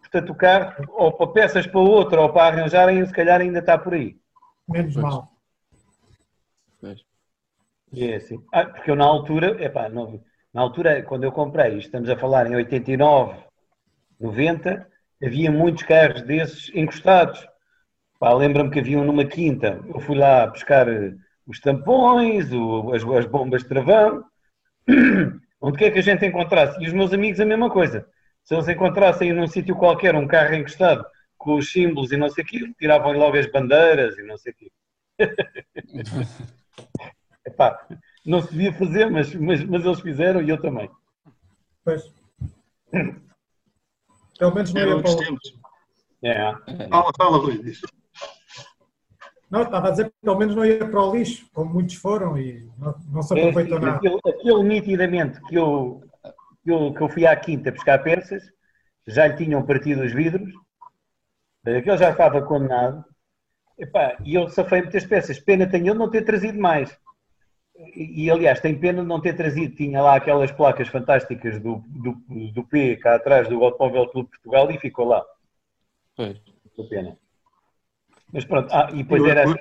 Portanto, 0.00 0.30
o 0.30 0.34
carro, 0.34 0.84
ou 0.90 1.12
para 1.12 1.26
peças 1.28 1.66
para 1.66 1.80
outro, 1.80 2.20
ou 2.20 2.32
para 2.32 2.46
arranjarem, 2.46 3.04
se 3.04 3.12
calhar 3.12 3.40
ainda 3.40 3.58
está 3.58 3.76
por 3.76 3.94
aí. 3.94 4.16
Menos 4.68 4.94
pois. 4.94 5.04
mal. 5.04 5.32
Pois. 6.80 7.04
É 7.94 8.14
assim. 8.16 8.42
Ah, 8.52 8.64
porque 8.64 8.90
eu 8.90 8.96
na 8.96 9.04
altura, 9.04 9.62
epá, 9.62 9.88
não, 9.88 10.22
na 10.52 10.60
altura, 10.60 11.02
quando 11.02 11.24
eu 11.24 11.32
comprei, 11.32 11.78
estamos 11.78 12.08
a 12.08 12.16
falar 12.16 12.46
em 12.46 12.56
89, 12.56 13.42
90, 14.20 14.86
havia 15.22 15.50
muitos 15.50 15.82
carros 15.82 16.22
desses 16.22 16.70
encostados. 16.74 17.46
Lembra-me 18.20 18.70
que 18.70 18.78
havia 18.78 18.98
um 18.98 19.04
numa 19.04 19.24
quinta. 19.24 19.80
Eu 19.86 19.98
fui 20.00 20.16
lá 20.16 20.46
buscar 20.46 20.88
eh, 20.88 21.14
os 21.46 21.60
tampões, 21.60 22.52
o, 22.52 22.92
as, 22.92 23.04
as, 23.04 23.26
bombas 23.26 23.62
de 23.62 23.68
travão. 23.68 24.24
Onde 25.60 25.78
quer 25.78 25.90
que 25.90 25.98
a 25.98 26.02
gente 26.02 26.26
encontrasse. 26.26 26.82
E 26.82 26.86
os 26.86 26.92
meus 26.92 27.12
amigos 27.12 27.40
a 27.40 27.44
mesma 27.44 27.70
coisa. 27.70 28.06
Se 28.42 28.54
eles 28.54 28.68
encontrassem 28.68 29.32
num 29.32 29.46
sítio 29.46 29.76
qualquer 29.76 30.16
um 30.16 30.26
carro 30.26 30.54
encostado 30.54 31.04
com 31.38 31.54
os 31.54 31.70
símbolos 31.70 32.10
e 32.10 32.16
não 32.16 32.28
sei 32.28 32.42
o 32.42 32.46
quê, 32.46 32.72
tiravam 32.78 33.12
logo 33.12 33.36
as 33.36 33.50
bandeiras 33.50 34.18
e 34.18 34.22
não 34.22 34.36
sei 34.36 34.52
o 34.52 34.56
quê. 34.56 34.72
Epá, 37.46 37.86
não 38.24 38.40
se 38.40 38.52
devia 38.52 38.72
fazer, 38.72 39.10
mas, 39.10 39.34
mas, 39.34 39.64
mas 39.64 39.84
eles 39.84 40.00
fizeram 40.00 40.42
e 40.42 40.48
eu 40.48 40.60
também. 40.60 40.88
Pois. 41.84 42.02
Pelo 44.38 44.54
menos 44.54 44.72
não 44.72 44.80
ia 44.80 45.02
para 45.02 45.10
o... 45.10 45.36
É. 46.24 46.88
Fala, 46.88 47.10
fala, 47.16 47.38
Rui. 47.38 47.60
Não, 49.52 49.62
estava 49.62 49.88
a 49.88 49.90
dizer 49.90 50.06
que 50.06 50.14
pelo 50.22 50.38
menos 50.38 50.56
não 50.56 50.64
ia 50.64 50.88
para 50.88 51.02
o 51.02 51.14
lixo, 51.14 51.46
como 51.52 51.74
muitos 51.74 51.96
foram 51.96 52.38
e 52.38 52.66
não, 52.78 52.94
não 53.12 53.22
se 53.22 53.34
aproveitou 53.34 53.76
é, 53.76 53.80
nada. 53.82 53.96
Aquilo, 53.98 54.20
aquilo, 54.26 54.62
nitidamente 54.62 55.40
que 55.42 55.56
eu, 55.56 56.02
que, 56.64 56.72
eu, 56.72 56.94
que 56.94 57.00
eu 57.02 57.08
fui 57.10 57.26
à 57.26 57.36
quinta 57.36 57.70
buscar 57.70 58.02
peças, 58.02 58.42
já 59.06 59.26
lhe 59.26 59.36
tinham 59.36 59.66
partido 59.66 60.02
os 60.02 60.12
vidros, 60.12 60.50
aquele 61.66 61.98
já 61.98 62.10
estava 62.10 62.40
condenado, 62.40 63.04
Epá, 63.78 64.16
e 64.24 64.34
eu 64.34 64.48
safei 64.48 64.80
muitas 64.80 65.04
peças. 65.04 65.38
Pena 65.38 65.66
tenho 65.66 65.88
ele 65.88 65.98
não 65.98 66.08
ter 66.08 66.22
trazido 66.22 66.58
mais 66.58 66.96
e, 67.96 68.30
aliás, 68.30 68.60
tem 68.60 68.78
pena 68.78 69.02
de 69.02 69.08
não 69.08 69.20
ter 69.20 69.34
trazido, 69.34 69.74
tinha 69.74 70.00
lá 70.00 70.14
aquelas 70.14 70.52
placas 70.52 70.88
fantásticas 70.88 71.60
do, 71.60 71.82
do, 71.88 72.12
do 72.52 72.64
P 72.64 72.96
cá 72.96 73.16
atrás 73.16 73.48
do 73.48 73.62
Automóvel 73.62 74.08
Clube 74.08 74.30
Portugal 74.30 74.70
e 74.70 74.78
ficou 74.78 75.06
lá. 75.06 75.24
Foi. 76.14 76.40
pena. 76.88 77.18
Mas 78.32 78.44
pronto, 78.44 78.72
ah, 78.72 78.88
e 78.92 79.02
depois 79.02 79.22
era 79.24 79.44
assim, 79.44 79.58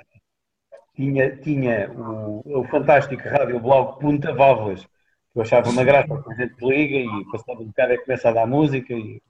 tinha, 0.95 1.35
tinha 1.37 1.91
o, 1.91 2.61
o 2.61 2.63
fantástico 2.67 3.21
rádio 3.27 3.59
blog 3.59 3.99
Punta 3.99 4.33
Válvulas, 4.33 4.81
que 4.81 4.89
eu 5.35 5.41
achava 5.41 5.69
uma 5.69 5.83
graça, 5.83 6.07
que 6.07 6.31
a 6.31 6.35
gente 6.35 6.55
liga 6.61 6.97
e 6.97 7.25
passava 7.31 7.61
um 7.61 7.65
bocado 7.65 7.93
e 7.93 7.97
começa 7.97 8.29
a 8.29 8.33
dar 8.33 8.47
música 8.47 8.93
e 8.93 9.21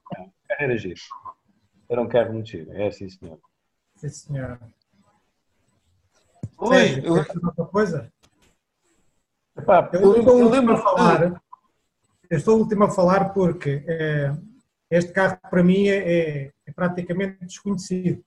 carreira 0.48 0.78
gira. 0.78 0.94
Era 1.88 2.00
um 2.00 2.08
carro 2.08 2.32
muito 2.32 2.48
giro, 2.48 2.72
é 2.72 2.86
assim, 2.86 3.08
senhor. 3.08 3.38
Sim, 3.96 4.08
senhor. 4.08 4.58
Oi, 6.58 7.00
eu... 7.04 7.14
outra 7.14 7.64
coisa? 7.66 8.12
Epá, 9.56 9.90
eu, 9.92 10.16
eu, 10.16 10.38
eu 10.38 10.48
lembro 10.48 10.74
a 10.74 10.78
falar, 10.78 11.42
eu 12.30 12.38
estou 12.38 12.58
último 12.58 12.84
a 12.84 12.90
falar 12.90 13.30
porque 13.34 13.84
é, 13.86 14.32
este 14.90 15.12
carro 15.12 15.38
para 15.50 15.62
mim 15.62 15.88
é, 15.88 15.96
é, 15.96 16.52
é 16.66 16.72
praticamente 16.72 17.44
desconhecido. 17.44 18.24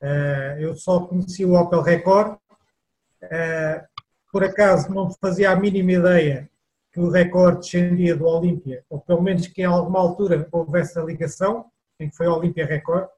É, 0.00 0.56
eu 0.60 0.74
só 0.74 1.00
conheci 1.00 1.44
o 1.44 1.54
Opel 1.54 1.82
Record, 1.82 2.38
é, 3.22 3.84
por 4.32 4.42
acaso 4.44 4.92
não 4.92 5.10
fazia 5.10 5.50
a 5.50 5.56
mínima 5.56 5.92
ideia 5.92 6.48
que 6.92 7.00
o 7.00 7.10
Record 7.10 7.58
descendia 7.58 8.16
do 8.16 8.26
Olímpia, 8.26 8.84
ou 8.88 9.00
pelo 9.00 9.22
menos 9.22 9.46
que 9.46 9.62
em 9.62 9.66
alguma 9.66 10.00
altura 10.00 10.48
houvesse 10.50 10.98
a 10.98 11.02
ligação, 11.02 11.66
em 11.98 12.08
que 12.08 12.16
foi 12.16 12.26
o 12.26 12.34
Olímpia 12.34 12.66
Record, 12.66 13.08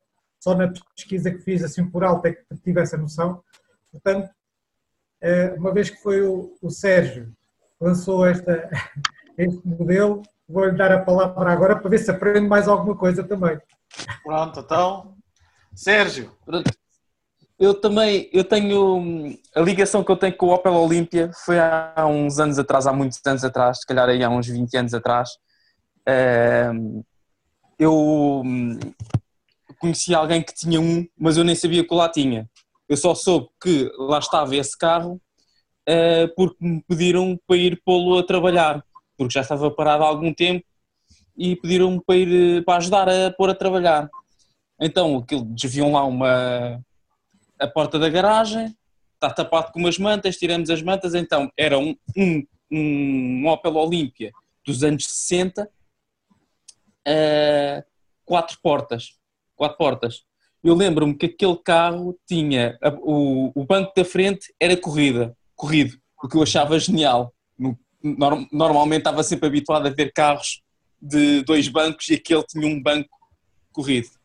só 0.41 0.55
na 0.55 0.73
pesquisa 0.95 1.31
que 1.31 1.39
fiz 1.39 1.63
assim 1.63 1.89
por 1.89 2.03
alto 2.03 2.27
é 2.27 2.33
que 2.33 2.45
tive 2.65 2.81
essa 2.81 2.97
noção. 2.97 3.43
Portanto, 3.93 4.29
é, 5.21 5.53
uma 5.53 5.73
vez 5.73 5.89
que 5.89 6.03
foi 6.03 6.21
o, 6.21 6.53
o 6.61 6.69
Sérgio 6.69 7.33
lançou 7.81 8.27
esta, 8.27 8.69
este 9.39 9.67
modelo. 9.67 10.23
Vou-lhe 10.49 10.77
dar 10.77 10.91
a 10.91 10.99
palavra 10.99 11.53
agora 11.53 11.77
para 11.77 11.89
ver 11.89 11.99
se 11.99 12.11
aprende 12.11 12.49
mais 12.49 12.67
alguma 12.67 12.97
coisa 12.97 13.23
também. 13.23 13.59
Pronto, 14.25 14.61
então. 14.61 15.15
Sérgio. 15.75 16.31
Eu 17.59 17.75
também, 17.75 18.29
eu 18.33 18.43
tenho, 18.43 19.39
a 19.55 19.61
ligação 19.61 20.03
que 20.03 20.11
eu 20.11 20.17
tenho 20.17 20.37
com 20.37 20.47
o 20.47 20.53
Opel 20.53 20.75
Olympia 20.75 21.31
foi 21.45 21.59
há 21.59 22.07
uns 22.07 22.41
anos 22.41 22.59
atrás, 22.59 22.87
há 22.87 22.93
muitos 22.93 23.21
anos 23.25 23.45
atrás, 23.45 23.81
se 23.81 23.87
calhar 23.87 24.09
aí 24.09 24.23
há 24.23 24.29
uns 24.29 24.49
20 24.49 24.77
anos 24.77 24.95
atrás. 24.95 25.31
Eu 27.79 28.43
conheci 29.79 30.15
alguém 30.15 30.43
que 30.43 30.55
tinha 30.55 30.81
um, 30.81 31.07
mas 31.17 31.37
eu 31.37 31.45
nem 31.45 31.55
sabia 31.55 31.87
que 31.87 31.95
lá 31.95 32.09
tinha. 32.09 32.49
Eu 32.89 32.97
só 32.97 33.15
soube 33.15 33.49
que 33.61 33.91
lá 33.97 34.19
estava 34.19 34.57
esse 34.57 34.77
carro 34.77 35.21
porque 36.37 36.57
me 36.61 36.83
pediram 36.89 37.39
para 37.47 37.57
ir 37.57 37.81
pô-lo 37.85 38.19
a 38.19 38.27
trabalhar, 38.27 38.85
porque 39.17 39.35
já 39.35 39.41
estava 39.41 39.71
parado 39.71 40.03
há 40.03 40.09
algum 40.09 40.35
tempo 40.35 40.65
e 41.37 41.55
pediram-me 41.57 42.01
para 42.05 42.17
ir 42.17 42.65
para 42.65 42.79
ajudar 42.79 43.09
a 43.09 43.31
pôr 43.31 43.51
a 43.51 43.55
trabalhar. 43.55 44.11
Então 44.83 45.19
aquilo 45.19 45.45
desviam 45.45 45.93
lá 45.93 46.05
uma 46.05 46.83
a 47.59 47.69
porta 47.69 47.99
da 47.99 48.09
garagem, 48.09 48.77
está 49.15 49.31
tapado 49.31 49.71
com 49.71 49.79
umas 49.79 49.97
mantas, 49.97 50.37
tiramos 50.37 50.69
as 50.69 50.83
mantas, 50.83 51.15
então 51.15 51.49
era 51.57 51.79
um, 51.79 51.97
um, 52.17 52.45
um 52.71 53.47
Opel 53.47 53.77
Olympia 53.77 54.33
dos 54.67 54.83
anos 54.83 55.07
60, 55.07 55.71
uh, 57.07 57.85
quatro 58.25 58.59
portas, 58.61 59.17
quatro 59.55 59.79
portas. 59.79 60.25
Eu 60.65 60.75
lembro-me 60.75 61.15
que 61.15 61.27
aquele 61.27 61.57
carro 61.57 62.19
tinha, 62.27 62.79
o, 63.01 63.53
o 63.55 63.65
banco 63.65 63.93
da 63.97 64.05
frente 64.05 64.53
era 64.59 64.77
corrida, 64.77 65.37
corrido, 65.55 65.97
o 66.21 66.29
que 66.29 66.37
eu 66.37 66.43
achava 66.43 66.79
genial. 66.79 67.33
normalmente 68.53 69.01
estava 69.01 69.23
sempre 69.23 69.47
habituado 69.47 69.87
a 69.87 69.91
ver 69.91 70.13
carros 70.13 70.63
de 71.01 71.43
dois 71.43 71.69
bancos 71.69 72.09
e 72.09 72.15
aquele 72.15 72.45
tinha 72.45 72.67
um 72.67 72.81
banco 72.81 73.11
corrido. 73.73 74.22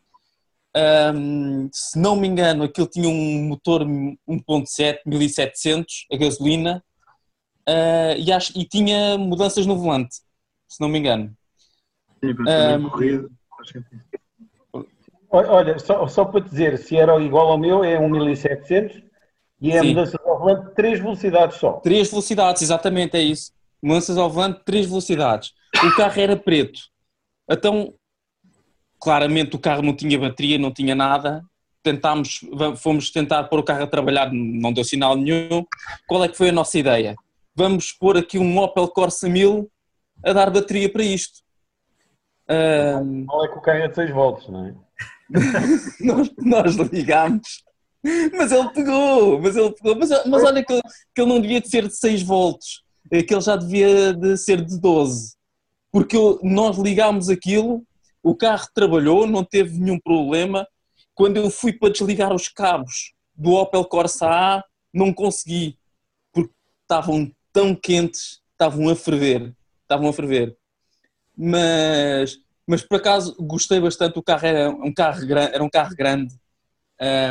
Um, 0.77 1.69
se 1.71 1.97
não 1.97 2.15
me 2.15 2.27
engano, 2.27 2.63
aquilo 2.63 2.87
tinha 2.87 3.07
um 3.07 3.47
motor 3.47 3.83
1.7, 3.83 4.99
1700, 5.05 6.05
a 6.11 6.17
gasolina, 6.17 6.83
uh, 7.67 8.19
e, 8.19 8.31
acho, 8.31 8.51
e 8.55 8.63
tinha 8.63 9.17
mudanças 9.17 9.65
no 9.65 9.75
volante, 9.75 10.17
se 10.67 10.79
não 10.79 10.87
me 10.87 10.99
engano. 10.99 11.33
Sim, 12.23 12.31
um, 12.31 12.89
corrido. 12.89 13.31
Olha, 15.29 15.79
só, 15.79 16.07
só 16.07 16.25
para 16.25 16.41
dizer, 16.41 16.77
se 16.77 16.95
era 16.95 17.19
igual 17.21 17.51
ao 17.51 17.57
meu, 17.57 17.83
é 17.83 17.99
um 17.99 18.09
1700 18.09 19.01
e 19.59 19.71
é 19.71 19.79
a 19.79 19.83
mudança 19.83 20.19
ao 20.23 20.39
volante 20.39 20.75
3 20.75 20.99
velocidades 20.99 21.57
só. 21.57 21.73
3 21.73 22.09
velocidades, 22.09 22.61
exatamente, 22.61 23.17
é 23.17 23.21
isso. 23.21 23.51
Mudanças 23.81 24.17
ao 24.17 24.29
volante 24.29 24.61
3 24.63 24.85
velocidades. 24.85 25.53
O 25.83 25.95
carro 25.95 26.21
era 26.21 26.37
preto. 26.37 26.79
Então 27.49 27.93
claramente 28.99 29.55
o 29.55 29.59
carro 29.59 29.81
não 29.81 29.95
tinha 29.95 30.19
bateria, 30.19 30.57
não 30.57 30.71
tinha 30.71 30.95
nada. 30.95 31.43
Tentámos, 31.83 32.41
fomos 32.77 33.11
tentar 33.11 33.45
pôr 33.45 33.59
o 33.59 33.63
carro 33.63 33.83
a 33.83 33.87
trabalhar, 33.87 34.29
não 34.31 34.73
deu 34.73 34.83
sinal 34.83 35.15
nenhum. 35.15 35.65
Qual 36.07 36.23
é 36.23 36.27
que 36.27 36.37
foi 36.37 36.49
a 36.49 36.53
nossa 36.53 36.77
ideia? 36.77 37.15
Vamos 37.55 37.91
pôr 37.91 38.17
aqui 38.17 38.37
um 38.37 38.57
Opel 38.57 38.87
Corsa 38.89 39.29
1000 39.29 39.69
a 40.25 40.33
dar 40.33 40.49
bateria 40.49 40.91
para 40.91 41.03
isto. 41.03 41.41
Um... 42.49 43.25
Qual 43.25 43.45
é 43.45 43.47
que 43.47 43.57
o 43.57 43.61
carro 43.61 43.79
é 43.79 43.87
de 43.87 43.95
6 43.95 44.11
volts, 44.11 44.47
não 44.49 44.67
é? 44.67 44.75
nós, 45.99 46.31
nós 46.37 46.75
ligámos, 46.75 47.63
mas 48.37 48.51
ele 48.51 48.69
pegou, 48.69 49.41
mas 49.41 49.55
ele 49.55 49.71
pegou, 49.71 49.95
mas, 49.97 50.09
mas 50.25 50.43
olha 50.43 50.63
que, 50.63 50.81
que 51.13 51.21
ele 51.21 51.29
não 51.29 51.41
devia 51.41 51.59
de 51.59 51.69
ser 51.69 51.87
de 51.87 51.95
6 51.95 52.23
volts, 52.23 52.81
que 53.09 53.33
ele 53.33 53.41
já 53.41 53.55
devia 53.55 54.13
de 54.13 54.37
ser 54.37 54.63
de 54.63 54.79
12, 54.79 55.35
porque 55.91 56.15
eu, 56.15 56.39
nós 56.43 56.77
ligámos 56.77 57.29
aquilo 57.29 57.83
o 58.29 58.35
carro 58.35 58.67
trabalhou, 58.73 59.25
não 59.25 59.43
teve 59.43 59.79
nenhum 59.79 59.97
problema. 59.99 60.67
Quando 61.15 61.37
eu 61.37 61.49
fui 61.49 61.71
para 61.71 61.91
desligar 61.91 62.33
os 62.33 62.49
cabos 62.49 63.13
do 63.33 63.53
Opel 63.53 63.85
Corsa 63.85 64.27
A, 64.27 64.63
não 64.93 65.13
consegui, 65.13 65.77
porque 66.33 66.51
estavam 66.81 67.31
tão 67.53 67.73
quentes, 67.73 68.41
estavam 68.51 68.89
a 68.89 68.95
ferver, 68.95 69.55
estavam 69.81 70.09
a 70.09 70.13
ferver. 70.13 70.57
Mas, 71.37 72.37
mas 72.67 72.81
por 72.81 72.97
acaso 72.97 73.33
gostei 73.39 73.79
bastante, 73.79 74.19
o 74.19 74.23
carro 74.23 74.45
era 74.45 74.69
um 74.71 74.93
carro, 74.93 75.21
era 75.31 75.63
um 75.63 75.69
carro 75.69 75.95
grande, 75.95 76.35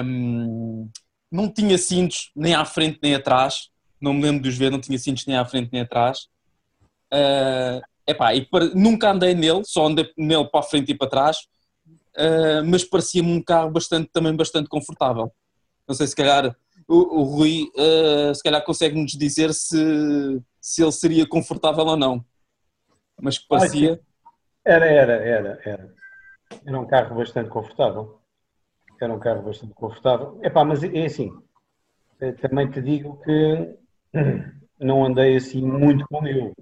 um, 0.02 0.88
não 1.30 1.52
tinha 1.52 1.76
cintos 1.76 2.30
nem 2.34 2.54
à 2.54 2.64
frente 2.64 2.98
nem 3.02 3.14
atrás, 3.14 3.68
não 4.00 4.14
me 4.14 4.22
lembro 4.22 4.42
de 4.42 4.48
os 4.48 4.56
ver, 4.56 4.70
não 4.70 4.80
tinha 4.80 4.98
cintos 4.98 5.26
nem 5.26 5.36
à 5.36 5.44
frente 5.44 5.68
nem 5.72 5.82
atrás. 5.82 6.28
Uh, 7.12 7.82
Epá, 8.06 8.34
e 8.34 8.46
para, 8.46 8.66
nunca 8.66 9.10
andei 9.10 9.34
nele, 9.34 9.62
só 9.64 9.86
andei 9.86 10.08
nele 10.16 10.48
para 10.48 10.60
a 10.60 10.62
frente 10.62 10.92
e 10.92 10.94
para 10.94 11.10
trás, 11.10 11.38
uh, 12.16 12.64
mas 12.64 12.84
parecia-me 12.84 13.32
um 13.32 13.42
carro 13.42 13.70
bastante, 13.70 14.08
também 14.12 14.34
bastante 14.34 14.68
confortável. 14.68 15.32
Não 15.88 15.94
sei 15.94 16.06
se 16.06 16.14
calhar 16.14 16.56
o, 16.86 17.20
o 17.20 17.22
Rui 17.24 17.68
uh, 17.76 18.32
se 18.32 18.42
calhar 18.42 18.64
consegue-nos 18.64 19.12
dizer 19.12 19.52
se, 19.52 20.40
se 20.60 20.82
ele 20.82 20.92
seria 20.92 21.26
confortável 21.26 21.84
ou 21.84 21.96
não. 21.96 22.24
Mas 23.20 23.38
que 23.38 23.48
parecia. 23.48 24.00
Era, 24.64 24.86
era, 24.86 25.14
era, 25.14 25.60
era. 25.64 25.94
Era 26.64 26.80
um 26.80 26.86
carro 26.86 27.16
bastante 27.16 27.50
confortável. 27.50 28.20
Era 29.00 29.12
um 29.12 29.18
carro 29.18 29.42
bastante 29.42 29.74
confortável. 29.74 30.38
Epá, 30.44 30.64
mas 30.64 30.82
é 30.82 31.06
assim, 31.06 31.32
eh, 32.20 32.32
também 32.32 32.70
te 32.70 32.80
digo 32.80 33.20
que 33.22 33.76
não 34.78 35.04
andei 35.04 35.36
assim 35.36 35.62
muito 35.62 36.06
com 36.08 36.24
ele. 36.26 36.52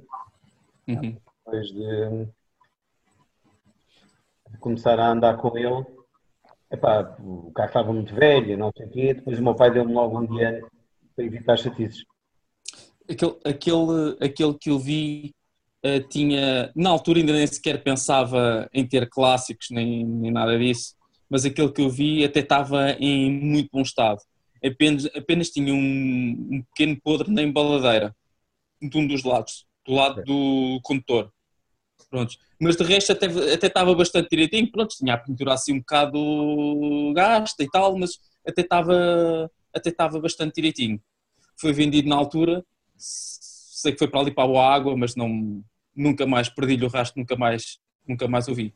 Uhum 0.88 1.23
depois 1.44 1.68
de, 1.68 2.28
começar 4.58 4.98
a 4.98 5.10
andar 5.10 5.36
com 5.36 5.56
ele, 5.58 5.84
epá, 6.70 7.16
o 7.20 7.52
carro 7.52 7.68
estava 7.68 7.92
muito 7.92 8.14
velho, 8.14 8.56
não 8.56 8.72
sei 8.74 8.86
o 8.86 8.90
quê, 8.90 9.14
depois 9.14 9.38
o 9.38 9.42
meu 9.42 9.54
pai 9.54 9.70
deu-me 9.70 9.92
logo 9.92 10.18
um 10.18 10.26
dia 10.26 10.66
para 11.14 11.24
evitar 11.24 11.58
chatices. 11.58 12.04
Aquele, 13.08 13.36
aquele, 13.44 14.16
aquele 14.20 14.54
que 14.54 14.70
eu 14.70 14.78
vi 14.78 15.34
uh, 15.84 16.00
tinha, 16.08 16.72
na 16.74 16.90
altura 16.90 17.18
ainda 17.18 17.34
nem 17.34 17.46
sequer 17.46 17.82
pensava 17.82 18.68
em 18.72 18.86
ter 18.86 19.08
clássicos 19.10 19.68
nem, 19.70 20.04
nem 20.04 20.30
nada 20.30 20.58
disso, 20.58 20.94
mas 21.28 21.44
aquele 21.44 21.70
que 21.70 21.82
eu 21.82 21.90
vi 21.90 22.24
até 22.24 22.40
estava 22.40 22.92
em 22.92 23.30
muito 23.30 23.68
bom 23.70 23.82
estado. 23.82 24.20
Apenas, 24.64 25.04
apenas 25.14 25.50
tinha 25.50 25.74
um, 25.74 26.48
um 26.50 26.62
pequeno 26.70 26.98
podre 27.02 27.30
na 27.30 27.42
embaladeira, 27.42 28.16
de 28.80 28.96
um 28.96 29.06
dos 29.06 29.22
lados, 29.24 29.66
do 29.86 29.92
lado 29.92 30.22
do 30.24 30.80
condutor. 30.82 31.33
Mas 32.60 32.76
de 32.76 32.84
resto 32.84 33.12
até, 33.12 33.26
até 33.52 33.66
estava 33.66 33.94
bastante 33.94 34.28
direitinho, 34.30 34.70
pronto, 34.70 34.96
tinha 34.96 35.14
a 35.14 35.18
pintura 35.18 35.54
assim 35.54 35.74
um 35.74 35.78
bocado 35.80 37.12
gasta 37.14 37.62
e 37.62 37.68
tal, 37.68 37.98
mas 37.98 38.18
até 38.46 38.62
estava, 38.62 39.50
até 39.74 39.90
estava 39.90 40.20
bastante 40.20 40.54
direitinho. 40.54 41.00
Foi 41.56 41.72
vendido 41.72 42.08
na 42.08 42.16
altura, 42.16 42.64
sei 42.96 43.92
que 43.92 43.98
foi 43.98 44.08
para 44.08 44.20
ali 44.20 44.30
para 44.32 44.48
a 44.48 44.74
água, 44.74 44.96
mas 44.96 45.16
não, 45.16 45.62
nunca 45.94 46.26
mais 46.26 46.48
perdi-lhe 46.48 46.84
o 46.84 46.88
rastro, 46.88 47.20
nunca 47.20 47.36
mais, 47.36 47.78
nunca 48.06 48.28
mais 48.28 48.48
ouvi. 48.48 48.74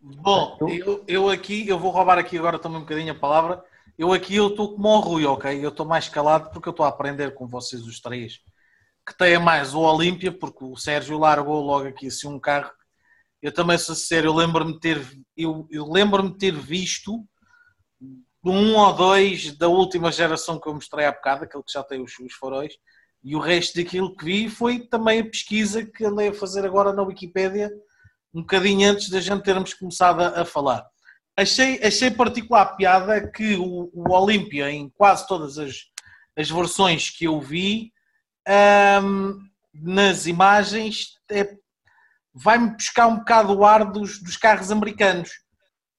Bom, 0.00 0.58
eu, 0.68 1.04
eu 1.08 1.30
aqui, 1.30 1.66
eu 1.66 1.78
vou 1.78 1.90
roubar 1.90 2.18
aqui 2.18 2.36
agora 2.36 2.58
também 2.58 2.78
um 2.78 2.82
bocadinho 2.82 3.12
a 3.12 3.18
palavra. 3.18 3.64
Eu 3.96 4.12
aqui 4.12 4.34
eu 4.34 4.48
estou 4.48 4.74
como 4.74 4.88
o 4.88 5.00
Rui, 5.00 5.24
ok? 5.24 5.64
Eu 5.64 5.70
estou 5.70 5.86
mais 5.86 6.08
calado 6.08 6.50
porque 6.50 6.68
eu 6.68 6.72
estou 6.72 6.84
a 6.84 6.88
aprender 6.88 7.32
com 7.32 7.46
vocês 7.46 7.86
os 7.86 8.00
três 8.00 8.40
que 9.06 9.16
tenha 9.16 9.38
mais 9.38 9.74
o 9.74 9.80
Olímpia, 9.80 10.32
porque 10.32 10.64
o 10.64 10.76
Sérgio 10.76 11.18
largou 11.18 11.60
logo 11.60 11.86
aqui 11.88 12.06
assim 12.06 12.28
um 12.28 12.40
carro. 12.40 12.72
Eu 13.42 13.52
também 13.52 13.76
sou 13.76 13.94
sério, 13.94 14.28
eu 14.28 14.34
lembro-me 14.34 14.78
ter, 14.80 15.06
eu, 15.36 15.68
eu 15.70 15.86
lembro-me 15.90 16.36
ter 16.36 16.52
visto 16.52 17.22
um 18.42 18.76
ou 18.76 18.92
dois 18.92 19.56
da 19.56 19.68
última 19.68 20.12
geração 20.12 20.58
que 20.58 20.68
eu 20.68 20.74
mostrei 20.74 21.06
há 21.06 21.12
bocado, 21.12 21.44
aquele 21.44 21.62
que 21.62 21.72
já 21.72 21.82
tem 21.82 22.02
os, 22.02 22.18
os 22.18 22.34
faróis, 22.34 22.74
e 23.22 23.34
o 23.34 23.40
resto 23.40 23.76
daquilo 23.76 24.14
que 24.14 24.24
vi 24.24 24.48
foi 24.50 24.80
também 24.80 25.20
a 25.20 25.24
pesquisa 25.24 25.84
que 25.84 26.04
andei 26.04 26.28
a 26.28 26.34
fazer 26.34 26.64
agora 26.64 26.92
na 26.92 27.02
Wikipédia, 27.02 27.70
um 28.34 28.40
bocadinho 28.40 28.90
antes 28.90 29.08
da 29.08 29.20
gente 29.20 29.42
termos 29.42 29.72
começado 29.72 30.20
a, 30.20 30.42
a 30.42 30.44
falar. 30.44 30.84
Achei, 31.36 31.82
achei 31.82 32.10
particular 32.10 32.76
piada 32.76 33.30
que 33.30 33.56
o, 33.56 33.90
o 33.94 34.12
Olímpia, 34.12 34.70
em 34.70 34.90
quase 34.90 35.26
todas 35.26 35.58
as, 35.58 35.86
as 36.36 36.50
versões 36.50 37.10
que 37.10 37.24
eu 37.24 37.40
vi, 37.40 37.93
um, 38.48 39.38
nas 39.74 40.26
imagens 40.26 41.18
é, 41.30 41.56
vai-me 42.34 42.70
buscar 42.70 43.06
um 43.06 43.16
bocado 43.16 43.56
o 43.56 43.64
ar 43.64 43.84
dos, 43.84 44.22
dos 44.22 44.36
carros 44.36 44.70
americanos. 44.70 45.30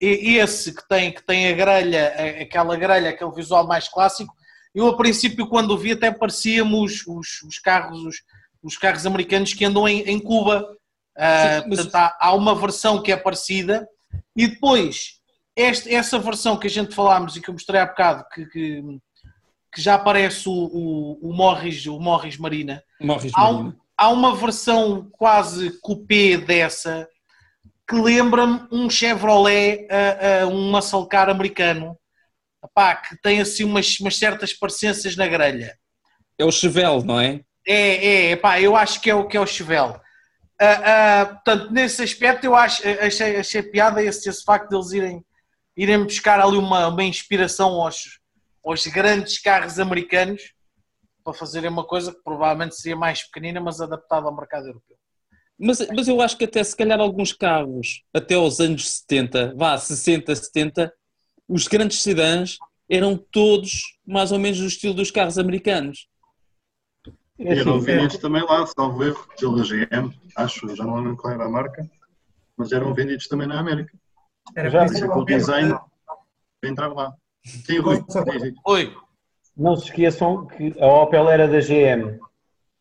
E 0.01 0.37
esse 0.37 0.75
que 0.75 0.85
tem, 0.87 1.11
que 1.11 1.25
tem 1.25 1.47
a 1.47 1.53
grelha, 1.53 2.13
aquela 2.41 2.75
grelha, 2.75 3.09
aquele 3.09 3.31
visual 3.31 3.65
mais 3.65 3.87
clássico, 3.87 4.33
eu 4.73 4.87
a 4.87 4.97
princípio 4.97 5.47
quando 5.47 5.71
o 5.71 5.77
vi 5.77 5.93
até 5.93 6.11
parecia-me 6.11 6.75
os, 6.75 7.07
os, 7.07 7.41
os, 7.43 7.59
carros, 7.59 8.03
os, 8.03 8.17
os, 8.61 8.77
carros 8.77 9.05
americanos 9.05 9.53
que 9.53 9.63
andam 9.63 9.87
em, 9.87 10.01
em 10.01 10.19
Cuba. 10.19 10.67
Uh, 11.17 11.63
Sim, 11.63 11.69
mas... 11.69 11.77
portanto, 11.77 11.95
há, 11.95 12.17
há, 12.19 12.33
uma 12.33 12.53
versão 12.53 13.01
que 13.01 13.09
é 13.09 13.15
parecida 13.15 13.87
e 14.35 14.47
depois 14.47 15.21
este, 15.55 15.95
essa 15.95 16.19
versão 16.19 16.57
que 16.57 16.67
a 16.67 16.69
gente 16.69 16.93
falámos 16.93 17.37
e 17.37 17.41
que 17.41 17.49
eu 17.49 17.53
mostrei 17.53 17.79
há 17.79 17.85
bocado, 17.85 18.25
que, 18.33 18.45
que 18.47 18.83
que 19.75 19.81
já 19.81 19.95
aparece 19.95 20.47
o, 20.47 20.53
o, 20.53 21.29
o 21.29 21.33
Morris, 21.33 21.85
o 21.85 21.99
Morris 21.99 22.37
Marina. 22.37 22.81
Morris 23.01 23.33
há, 23.35 23.51
Marina. 23.51 23.75
há 23.97 24.09
uma 24.09 24.33
versão 24.33 25.09
quase 25.11 25.77
coupé 25.81 26.37
dessa 26.37 27.05
que 27.85 27.95
lembra-me 27.95 28.65
um 28.71 28.89
Chevrolet, 28.89 29.85
uh, 29.91 30.47
uh, 30.47 30.49
um 30.49 30.71
muscle 30.71 31.07
car 31.09 31.29
americano, 31.29 31.95
que 33.07 33.17
tem 33.21 33.41
assim 33.41 33.65
umas, 33.65 33.99
umas 33.99 34.17
certas 34.17 34.53
parecenças 34.53 35.17
na 35.17 35.27
grelha. 35.27 35.77
É 36.39 36.45
o 36.45 36.51
Chevelle, 36.51 37.03
não 37.03 37.19
é? 37.19 37.41
É, 37.67 38.31
é, 38.31 38.61
eu 38.61 38.75
acho 38.77 39.01
que 39.01 39.09
é 39.09 39.13
o 39.13 39.27
que 39.27 39.35
é 39.35 39.39
o 39.41 39.45
Chevelle. 39.45 39.99
Uh, 40.59 41.27
portanto, 41.33 41.71
nesse 41.71 42.01
aspecto 42.01 42.45
eu 42.45 42.55
acho, 42.55 42.81
achei, 43.01 43.35
achei 43.35 43.61
piada 43.61 44.01
esse, 44.01 44.29
esse 44.29 44.43
facto 44.43 44.69
de 44.69 44.75
eles 44.77 44.91
irem, 44.93 45.25
irem 45.75 46.03
buscar 46.03 46.39
ali 46.39 46.57
uma, 46.57 46.87
uma 46.87 47.03
inspiração 47.03 47.69
aos, 47.81 48.19
aos 48.65 48.85
grandes 48.87 49.39
carros 49.39 49.79
americanos 49.79 50.41
para 51.23 51.33
fazerem 51.33 51.69
uma 51.69 51.85
coisa 51.85 52.13
que 52.13 52.21
provavelmente 52.23 52.75
seria 52.75 52.95
mais 52.95 53.23
pequenina, 53.23 53.61
mas 53.61 53.79
adaptada 53.79 54.27
ao 54.27 54.35
mercado 54.35 54.67
europeu. 54.67 54.97
Mas, 55.57 55.87
mas 55.95 56.07
eu 56.07 56.21
acho 56.21 56.37
que 56.37 56.43
até 56.43 56.63
se 56.63 56.75
calhar 56.75 56.99
alguns 56.99 57.31
carros, 57.31 58.03
até 58.13 58.37
os 58.37 58.59
anos 58.59 58.89
70, 58.99 59.55
vá, 59.55 59.77
60, 59.77 60.35
70, 60.35 60.93
os 61.47 61.67
grandes 61.67 62.01
sedãs 62.01 62.57
eram 62.89 63.17
todos 63.17 63.97
mais 64.05 64.31
ou 64.31 64.39
menos 64.39 64.59
do 64.59 64.67
estilo 64.67 64.93
dos 64.93 65.11
carros 65.11 65.37
americanos. 65.37 66.07
E 67.39 67.47
eram 67.47 67.79
vendidos 67.79 68.17
também 68.17 68.43
lá, 68.43 68.65
salvo 68.65 69.03
erro, 69.03 69.27
pela 69.37 69.63
GM, 69.63 70.13
acho, 70.35 70.75
já 70.75 70.83
não 70.83 70.95
lembro 70.95 71.17
qual 71.17 71.33
era 71.33 71.45
a 71.45 71.49
marca, 71.49 71.89
mas 72.57 72.71
eram 72.71 72.93
vendidos 72.93 73.27
também 73.27 73.47
na 73.47 73.59
América. 73.59 73.97
Era 74.55 74.69
Já 74.69 74.85
por 74.85 74.93
isso 74.93 75.11
que 75.11 75.17
o 75.17 75.25
design 75.25 75.73
para 76.61 76.69
entrar 76.69 76.93
lá. 76.93 77.13
Sim, 77.45 77.79
Rui. 77.79 78.01
Oi, 78.65 78.95
Não 79.57 79.75
se 79.75 79.85
esqueçam 79.85 80.45
que 80.47 80.73
a 80.79 80.87
Opel 80.87 81.29
era 81.29 81.47
da 81.47 81.59
GM 81.59 82.19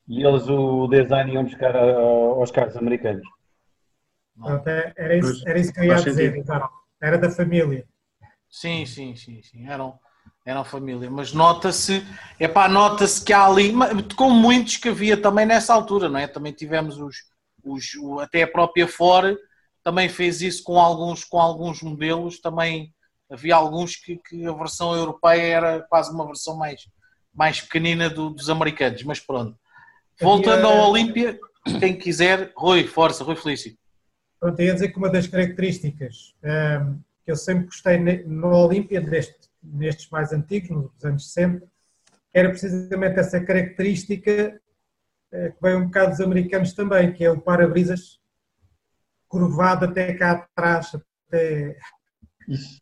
e 0.08 0.22
eles 0.24 0.48
o 0.48 0.86
design 0.88 1.32
iam 1.32 1.44
buscar 1.44 1.74
a- 1.76 1.96
aos 1.96 2.50
carros 2.50 2.76
americanos. 2.76 3.26
Pronto, 4.36 4.68
Era 4.68 5.16
isso, 5.16 5.48
era 5.48 5.58
isso 5.58 5.72
que 5.72 5.80
eu 5.80 5.84
ia 5.84 6.02
dizer. 6.02 6.44
Era 7.00 7.18
da 7.18 7.30
família. 7.30 7.86
sim, 8.48 8.86
sim, 8.86 9.14
sim, 9.16 9.42
sim, 9.42 9.66
eram, 9.66 9.98
eram 10.44 10.64
família, 10.64 11.10
mas 11.10 11.32
nota-se, 11.32 12.02
é 12.38 12.46
pá, 12.48 12.68
nota-se 12.68 13.24
que 13.24 13.32
há 13.32 13.44
ali, 13.46 13.72
como 14.16 14.34
muitos 14.34 14.76
que 14.76 14.88
havia 14.88 15.16
também 15.20 15.46
nessa 15.46 15.74
altura, 15.74 16.08
não 16.08 16.18
é? 16.18 16.26
Também 16.26 16.52
tivemos 16.52 16.98
os, 16.98 17.16
os 17.64 17.84
até 18.22 18.42
a 18.42 18.48
própria 18.48 18.86
Ford 18.86 19.36
também 19.82 20.08
fez 20.08 20.40
isso 20.40 20.62
com 20.64 20.78
alguns, 20.80 21.24
com 21.24 21.38
alguns 21.38 21.82
modelos, 21.82 22.40
também 22.40 22.92
havia 23.30 23.54
alguns 23.56 23.96
que, 23.96 24.16
que 24.16 24.46
a 24.46 24.52
versão 24.52 24.94
europeia 24.94 25.42
era 25.42 25.80
quase 25.82 26.12
uma 26.12 26.26
versão 26.26 26.56
mais, 26.56 26.86
mais 27.32 27.60
pequenina 27.60 28.08
do- 28.10 28.30
dos 28.30 28.48
americanos, 28.50 29.02
mas 29.04 29.20
pronto. 29.20 29.58
Voltando 30.20 30.66
Havia- 30.66 30.80
ao 30.80 30.90
Olímpia, 30.90 31.38
quem 31.80 31.96
quiser, 31.96 32.52
Rui, 32.56 32.86
força, 32.86 33.24
Rui 33.24 33.36
Felício. 33.36 33.76
Pronto, 34.38 34.60
ia 34.60 34.74
dizer 34.74 34.88
que 34.92 34.98
uma 34.98 35.10
das 35.10 35.26
características 35.26 36.34
ehm, 36.42 36.98
que 37.24 37.30
eu 37.32 37.36
sempre 37.36 37.64
gostei 37.66 37.98
no 37.98 38.48
Olímpia, 38.54 39.00
deste- 39.00 39.48
nestes 39.62 40.10
mais 40.10 40.32
antigos, 40.32 40.70
nos 40.70 41.04
anos 41.04 41.32
60, 41.32 41.66
era 42.32 42.50
precisamente 42.50 43.18
essa 43.18 43.40
característica 43.42 44.60
eh, 45.32 45.50
que 45.50 45.56
vem 45.62 45.74
um 45.76 45.86
bocado 45.86 46.10
dos 46.10 46.20
americanos 46.20 46.72
também, 46.74 47.12
que 47.12 47.24
é 47.24 47.30
o 47.30 47.40
para-brisas 47.40 48.20
curvado 49.28 49.86
até 49.86 50.12
cá 50.14 50.32
atrás, 50.32 50.94
até 51.28 51.76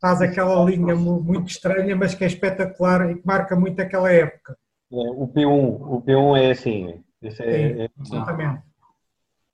faz 0.01 0.21
aquela 0.21 0.63
linha 0.65 0.95
mu- 0.97 1.23
muito 1.23 1.49
estranha, 1.51 1.95
mas 1.97 2.15
que 2.15 2.25
é 2.25 2.27
espetacular 2.27 3.11
e 3.11 3.15
que 3.17 3.27
marca 3.27 3.55
muito 3.57 3.81
aquela 3.81 4.11
época. 4.13 4.57
é, 4.93 4.97
o 4.97 5.27
P1, 5.29 5.81
o 5.81 6.03
P1 6.03 6.37
é 6.37 6.51
assim. 6.51 7.03
Esse 7.23 7.43
é, 7.43 7.85
é- 7.85 7.91
Exatamente. 8.01 8.63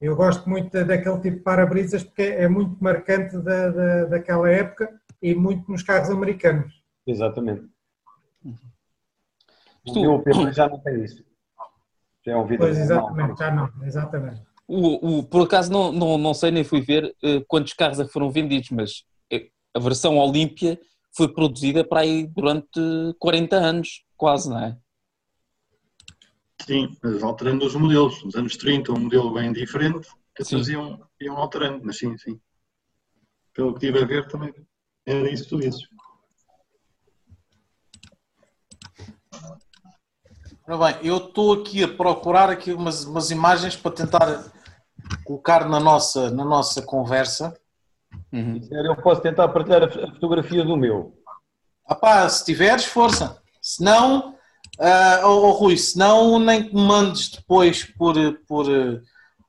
Eu 0.01 0.15
gosto 0.17 0.49
muito 0.49 0.71
da- 0.73 0.85
daquele 0.85 1.21
tipo 1.21 1.37
de 1.39 1.43
para-brisas 1.43 2.03
porque 2.05 2.23
é 2.23 2.49
muito 2.49 2.77
marcante 2.83 3.37
da, 3.39 3.69
da, 3.71 4.05
daquela 4.07 4.49
época 4.51 4.89
e 5.21 5.35
muito 5.35 5.71
nos 5.71 5.83
carros 5.83 6.09
americanos. 6.11 6.73
exatamente. 7.07 7.65
Isto- 9.85 9.99
O 9.99 10.03
meu 10.03 10.23
P1 10.23 10.53
já 10.53 10.69
não 10.69 10.79
tem 10.81 11.03
isso. 11.05 11.25
Já 12.25 12.33
é 12.33 12.37
um 12.37 12.45
vidro 12.47 12.67
Pois, 12.67 12.79
normal. 12.79 12.99
exatamente, 13.11 13.39
já 13.39 13.51
não, 13.51 13.71
exatamente. 13.87 14.43
O, 14.67 15.19
o- 15.19 15.23
por 15.25 15.43
acaso 15.47 15.73
não, 15.73 15.91
não, 15.93 16.19
não 16.19 16.35
sei 16.35 16.51
nem 16.51 16.63
fui 16.65 16.81
ver 16.81 17.15
eh, 17.23 17.43
quantos 17.49 17.73
carros 17.73 17.99
é 18.01 18.05
que 18.05 18.13
foram 18.13 18.31
vendidos, 18.31 18.71
mas 18.71 19.05
a 19.79 19.81
versão 19.81 20.19
Olímpia 20.19 20.79
foi 21.17 21.29
produzida 21.33 21.85
para 21.85 22.01
aí 22.01 22.27
durante 22.27 22.81
40 23.19 23.57
anos, 23.57 24.05
quase, 24.17 24.51
não 24.51 24.59
é? 24.59 24.77
Sim, 26.67 26.97
mas 27.03 27.23
alterando 27.23 27.65
os 27.65 27.75
modelos. 27.75 28.23
Nos 28.25 28.35
anos 28.35 28.57
30, 28.57 28.93
um 28.93 29.01
modelo 29.01 29.33
bem 29.33 29.53
diferente, 29.53 30.09
que 30.35 30.45
Sim. 30.45 30.57
depois 30.57 30.69
iam, 30.69 31.09
iam 31.21 31.37
alterando, 31.37 31.81
mas 31.85 31.97
sim, 31.97 32.17
sim. 32.19 32.39
Pelo 33.55 33.73
que 33.75 33.87
estive 33.87 34.05
a 34.05 34.07
ver 34.07 34.29
também 34.29 34.53
era 35.07 35.31
isso 35.31 35.45
que 35.45 35.51
tu 35.51 35.61
dizes. 35.61 35.83
Ora 40.67 40.93
bem, 40.93 41.07
eu 41.07 41.17
estou 41.17 41.55
aqui 41.55 41.83
a 41.83 41.89
procurar 41.89 42.51
aqui 42.51 42.73
umas, 42.73 43.05
umas 43.05 43.31
imagens 43.31 43.75
para 43.75 43.91
tentar 43.91 44.53
colocar 45.25 45.67
na 45.67 45.81
nossa, 45.81 46.31
na 46.31 46.45
nossa 46.45 46.83
conversa. 46.83 47.59
Uhum. 48.33 48.61
Eu 48.71 48.97
posso 48.97 49.21
tentar 49.21 49.49
partilhar 49.49 49.85
a 49.85 49.91
fotografia 49.91 50.65
do 50.65 50.77
meu. 50.77 51.15
Ah 51.87 51.95
pá, 51.95 52.29
se 52.29 52.45
tiveres, 52.45 52.85
força. 52.85 53.43
Se 53.63 53.83
não, 53.83 54.39
ah, 54.79 55.23
oh, 55.25 55.51
Rui, 55.51 55.77
se 55.77 55.99
não, 55.99 56.39
nem 56.39 56.69
que 56.69 56.75
me 56.75 56.83
mandes 56.83 57.31
depois 57.31 57.85
por, 57.85 58.15
por, 58.47 58.67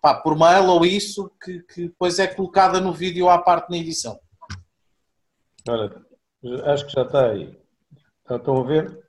pá, 0.01 0.15
por 0.15 0.37
mail 0.37 0.65
ou 0.69 0.85
isso, 0.85 1.31
que, 1.43 1.59
que 1.63 1.83
depois 1.83 2.17
é 2.17 2.27
colocada 2.27 2.79
no 2.79 2.93
vídeo 2.93 3.29
à 3.29 3.37
parte 3.37 3.69
na 3.69 3.77
edição. 3.77 4.19
Olha, 5.67 6.03
acho 6.65 6.87
que 6.87 6.93
já 6.93 7.03
está 7.03 7.29
aí. 7.29 7.55
Já 8.27 8.37
estão 8.37 8.57
a 8.57 8.63
ver? 8.63 9.07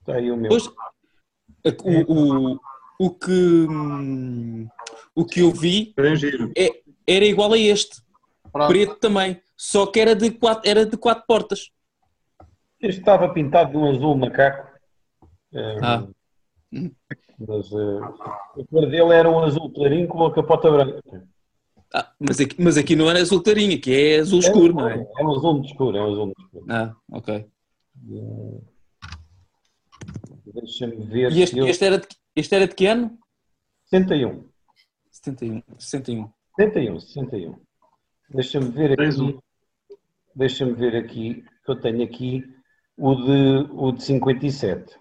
Está 0.00 0.16
aí 0.16 0.30
o 0.30 0.36
meu. 0.36 0.50
Pois, 0.50 0.66
o, 0.66 2.52
o, 2.54 2.60
o, 2.98 3.10
que, 3.10 3.66
hum, 3.70 4.68
o 5.14 5.24
que 5.24 5.40
eu 5.40 5.50
vi 5.50 5.94
giro. 6.16 6.52
era 7.06 7.24
igual 7.24 7.52
a 7.54 7.58
este, 7.58 8.02
Pronto. 8.52 8.68
preto 8.68 8.96
também, 8.96 9.40
só 9.56 9.86
que 9.86 10.00
era 10.00 10.14
de 10.14 10.30
quatro, 10.30 10.68
era 10.68 10.84
de 10.86 10.96
quatro 10.96 11.24
portas. 11.26 11.70
Este 12.80 13.00
estava 13.00 13.32
pintado 13.32 13.70
de 13.72 13.76
um 13.76 13.90
azul 13.90 14.16
macaco. 14.16 14.68
Eh, 15.52 15.76
Ah. 15.82 16.06
Mas 16.72 17.72
eh, 17.72 18.00
a 18.60 18.64
cor 18.70 18.88
dele 18.88 19.12
era 19.12 19.28
um 19.30 19.40
azul 19.40 19.72
clarinho 19.72 20.06
com 20.08 20.24
a 20.24 20.32
capota 20.34 20.70
branca. 20.70 21.00
Ah, 21.92 22.12
mas, 22.20 22.38
aqui, 22.38 22.54
mas 22.62 22.76
aqui 22.76 22.94
não 22.94 23.10
era 23.10 23.20
azul 23.20 23.42
clarinho, 23.42 23.76
aqui 23.76 23.92
é 23.92 24.18
azul 24.20 24.38
escuro, 24.38 24.74
não 24.74 24.88
é? 24.88 25.04
É 25.18 25.24
um 25.24 25.30
azul 25.36 25.54
muito 25.54 25.66
escuro, 25.70 25.96
é 25.96 26.00
um 26.02 26.12
azul 26.12 26.26
muito 26.26 26.40
escuro. 26.42 26.64
Ah, 26.68 26.94
ok. 27.12 27.46
Deixa-me 30.46 30.96
ver. 31.06 31.32
E 31.32 31.42
este, 31.42 31.58
eu- 31.58 31.66
este, 31.66 31.84
era 31.84 31.98
de, 31.98 32.06
este 32.36 32.54
era 32.54 32.66
de 32.68 32.74
que 32.74 32.86
ano? 32.86 33.18
61. 33.86 34.44
71. 35.10 35.62
61. 35.78 36.32
61, 36.56 37.00
61. 37.00 37.60
Deixa-me 38.30 38.70
ver 38.70 38.92
aqui. 38.92 39.38
Deixa-me 40.34 40.72
ver 40.72 40.96
aqui, 40.96 41.44
que 41.64 41.70
eu 41.70 41.80
tenho 41.80 42.04
aqui 42.04 42.44
o 42.96 43.14
de, 43.14 43.68
o 43.72 43.92
de 43.92 44.02
57. 44.02 44.96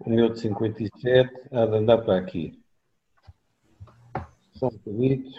O 0.00 0.10
meu 0.10 0.30
de 0.30 0.40
57 0.40 1.48
há 1.52 1.66
de 1.66 1.76
andar 1.76 1.98
para 1.98 2.18
aqui. 2.18 2.62
Só 4.54 4.66
um 4.66 4.70
bocadinho. 4.70 5.32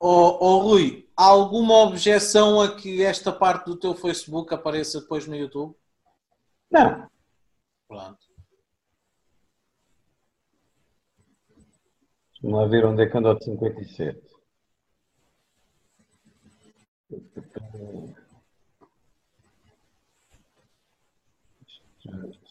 Oh, 0.00 0.38
oh, 0.40 0.58
Rui, 0.58 1.08
há 1.16 1.24
alguma 1.24 1.74
objeção 1.82 2.60
a 2.60 2.76
que 2.76 3.02
esta 3.02 3.32
parte 3.32 3.66
do 3.66 3.76
teu 3.76 3.94
Facebook 3.94 4.54
apareça 4.54 5.00
depois 5.00 5.26
no 5.26 5.34
YouTube? 5.34 5.74
Não, 6.70 7.08
Pronto. 7.88 8.27
Vamos 12.40 12.60
lá 12.60 12.66
ver 12.68 12.84
onde 12.84 13.02
é 13.02 13.06
que 13.08 13.18
anda 13.18 13.32
o 13.32 13.34
de 13.34 13.44
57. 13.44 14.38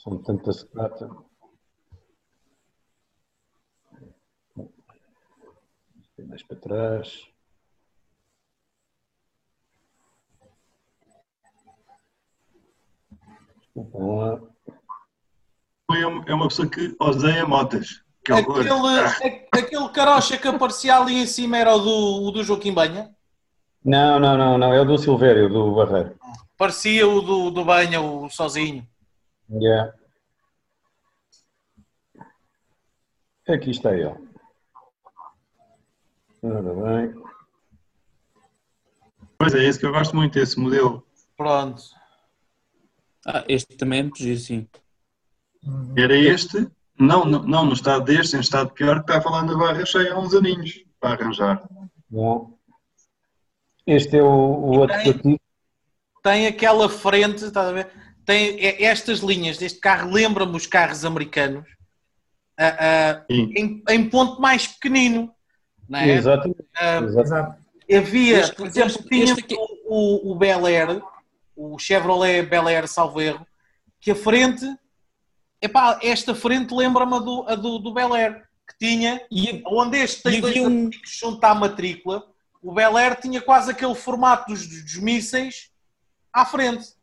São 0.03 0.21
tantas 0.23 0.63
prata. 0.65 1.09
Mais 6.17 6.43
para 6.43 6.57
trás. 6.57 7.29
Lá. 13.75 14.41
É 15.91 16.31
é 16.31 16.33
uma 16.33 16.47
pessoa 16.47 16.69
que 16.69 16.95
odeia 16.99 17.45
motas. 17.47 18.06
Que. 18.27 18.33
Aquele, 18.33 18.69
a- 18.99 19.57
aquele 19.59 19.89
carocha 19.89 20.37
que 20.37 20.47
aparecia 20.49 20.97
ali 20.97 21.15
em 21.15 21.25
cima 21.25 21.57
era 21.57 21.73
o 21.73 21.79
do, 21.79 22.23
o 22.27 22.31
do 22.31 22.43
Joaquim 22.43 22.73
Banha? 22.73 23.15
Não, 23.85 24.19
não, 24.19 24.37
não, 24.37 24.57
não. 24.57 24.73
É 24.73 24.81
o 24.81 24.85
do 24.85 24.97
Silvério, 24.97 25.47
do 25.47 25.73
Barreiro. 25.73 26.19
Parecia 26.57 27.07
o 27.07 27.21
do, 27.21 27.51
do 27.51 27.63
Banha, 27.63 28.01
o 28.01 28.29
sozinho. 28.29 28.85
Yeah. 29.49 29.93
Aqui 33.47 33.71
está 33.71 33.93
ele. 33.95 34.13
Ora 36.43 36.61
bem. 37.07 37.23
Pois 39.37 39.53
é, 39.55 39.63
esse 39.63 39.79
que 39.79 39.85
eu 39.85 39.91
gosto 39.93 40.15
muito, 40.15 40.37
esse 40.37 40.59
modelo. 40.59 41.05
Pronto. 41.37 41.81
Ah, 43.25 43.45
este 43.47 43.77
também 43.77 43.99
é 43.99 44.03
muito 44.03 44.17
giro, 44.17 44.39
sim. 44.39 44.67
Era 45.95 46.15
este, 46.17 46.67
não, 46.99 47.25
não, 47.25 47.43
não 47.43 47.65
no 47.65 47.73
estado 47.73 48.03
deste, 48.05 48.35
em 48.35 48.39
estado 48.39 48.71
pior, 48.71 49.03
que 49.03 49.11
está 49.11 49.21
falando 49.21 49.53
da 49.53 49.57
barra 49.65 49.85
cheia 49.85 50.13
há 50.13 50.19
uns 50.19 50.33
aninhos 50.33 50.83
para 50.99 51.11
arranjar. 51.23 51.63
Bom. 52.09 52.57
Este 53.85 54.17
é 54.17 54.23
o, 54.23 54.27
o 54.27 54.79
outro 54.79 54.95
eu 54.97 55.13
tive. 55.13 55.39
Tem 56.23 56.47
aquela 56.47 56.89
frente, 56.89 57.45
estás 57.45 57.67
a 57.67 57.71
ver? 57.71 57.89
Tem 58.25 58.57
estas 58.83 59.19
linhas 59.19 59.57
deste 59.57 59.79
carro, 59.79 60.11
lembra-me 60.11 60.55
os 60.57 60.67
carros 60.67 61.05
americanos, 61.05 61.63
ah, 62.59 63.23
Sim. 63.31 63.53
em, 63.55 63.83
em 63.89 64.09
ponto 64.09 64.41
mais 64.41 64.67
pequenino. 64.67 65.31
Não 65.87 65.99
é? 65.99 66.09
Exatamente. 66.09 66.65
Ah, 66.75 66.97
exato. 66.97 67.21
Exato. 67.21 67.55
havia, 67.89 68.39
Este- 68.41 68.55
por 68.55 68.67
exemplo, 68.67 68.89
este- 68.91 69.07
tinha 69.07 69.23
este 69.23 69.39
aqui- 69.39 69.55
o, 69.85 70.31
o 70.33 70.35
Bel 70.35 70.65
Air, 70.65 71.01
o 71.55 71.79
Chevrolet 71.79 72.43
Bel 72.45 72.67
Air, 72.67 72.87
salvo 72.89 73.21
erro, 73.21 73.47
que 74.01 74.11
a 74.11 74.15
frente, 74.15 74.65
epá, 75.61 75.99
esta 76.01 76.33
frente 76.35 76.73
lembra-me 76.73 77.15
a 77.15 77.19
do, 77.19 77.43
a 77.47 77.55
do, 77.55 77.79
do 77.79 77.93
Bel 77.93 78.13
Air, 78.13 78.43
que 78.67 78.77
tinha, 78.79 79.21
E, 79.31 79.61
onde 79.65 79.97
este 79.97 80.23
tem 80.23 80.41
dois 80.41 80.57
um- 80.57 80.89
junto 81.05 81.43
à 81.43 81.55
matrícula, 81.55 82.27
o 82.61 82.73
Bel 82.73 82.97
Air 82.97 83.19
tinha 83.19 83.41
quase 83.41 83.71
aquele 83.71 83.95
formato 83.95 84.51
dos, 84.51 84.67
dos 84.67 84.97
mísseis 84.97 85.69
à 86.33 86.45
frente. 86.45 86.95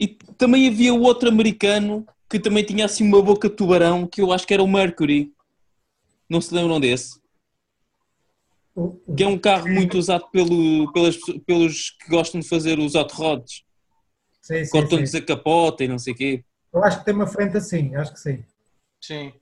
e 0.00 0.06
também 0.36 0.68
havia 0.68 0.94
o 0.94 1.02
outro 1.02 1.28
americano 1.28 2.06
que 2.30 2.38
também 2.38 2.62
tinha 2.62 2.84
assim 2.84 3.04
uma 3.04 3.20
boca 3.20 3.48
de 3.48 3.56
tubarão, 3.56 4.06
que 4.06 4.20
eu 4.20 4.32
acho 4.32 4.46
que 4.46 4.54
era 4.54 4.62
o 4.62 4.68
Mercury. 4.68 5.32
Não 6.28 6.40
se 6.40 6.54
lembram 6.54 6.78
desse? 6.78 7.18
Que 9.16 9.24
é 9.24 9.26
um 9.26 9.38
carro 9.38 9.66
muito 9.68 9.98
usado 9.98 10.28
pelo, 10.30 10.92
pelas, 10.92 11.16
pelos 11.44 11.90
que 11.90 12.08
gostam 12.08 12.40
de 12.40 12.46
fazer 12.46 12.78
os 12.78 12.94
hot 12.94 13.12
rods. 13.14 13.64
Sim, 14.40 14.64
sim, 14.64 14.70
Cortam-lhes 14.70 15.10
sim. 15.10 15.16
a 15.18 15.22
capota 15.22 15.82
e 15.82 15.88
não 15.88 15.98
sei 15.98 16.12
o 16.12 16.16
quê. 16.16 16.44
Eu 16.72 16.84
acho 16.84 16.98
que 16.98 17.04
tem 17.04 17.14
uma 17.14 17.26
frente 17.26 17.56
assim, 17.56 17.94
acho 17.96 18.12
que 18.12 18.20
sim. 18.20 18.44
Sim, 19.00 19.32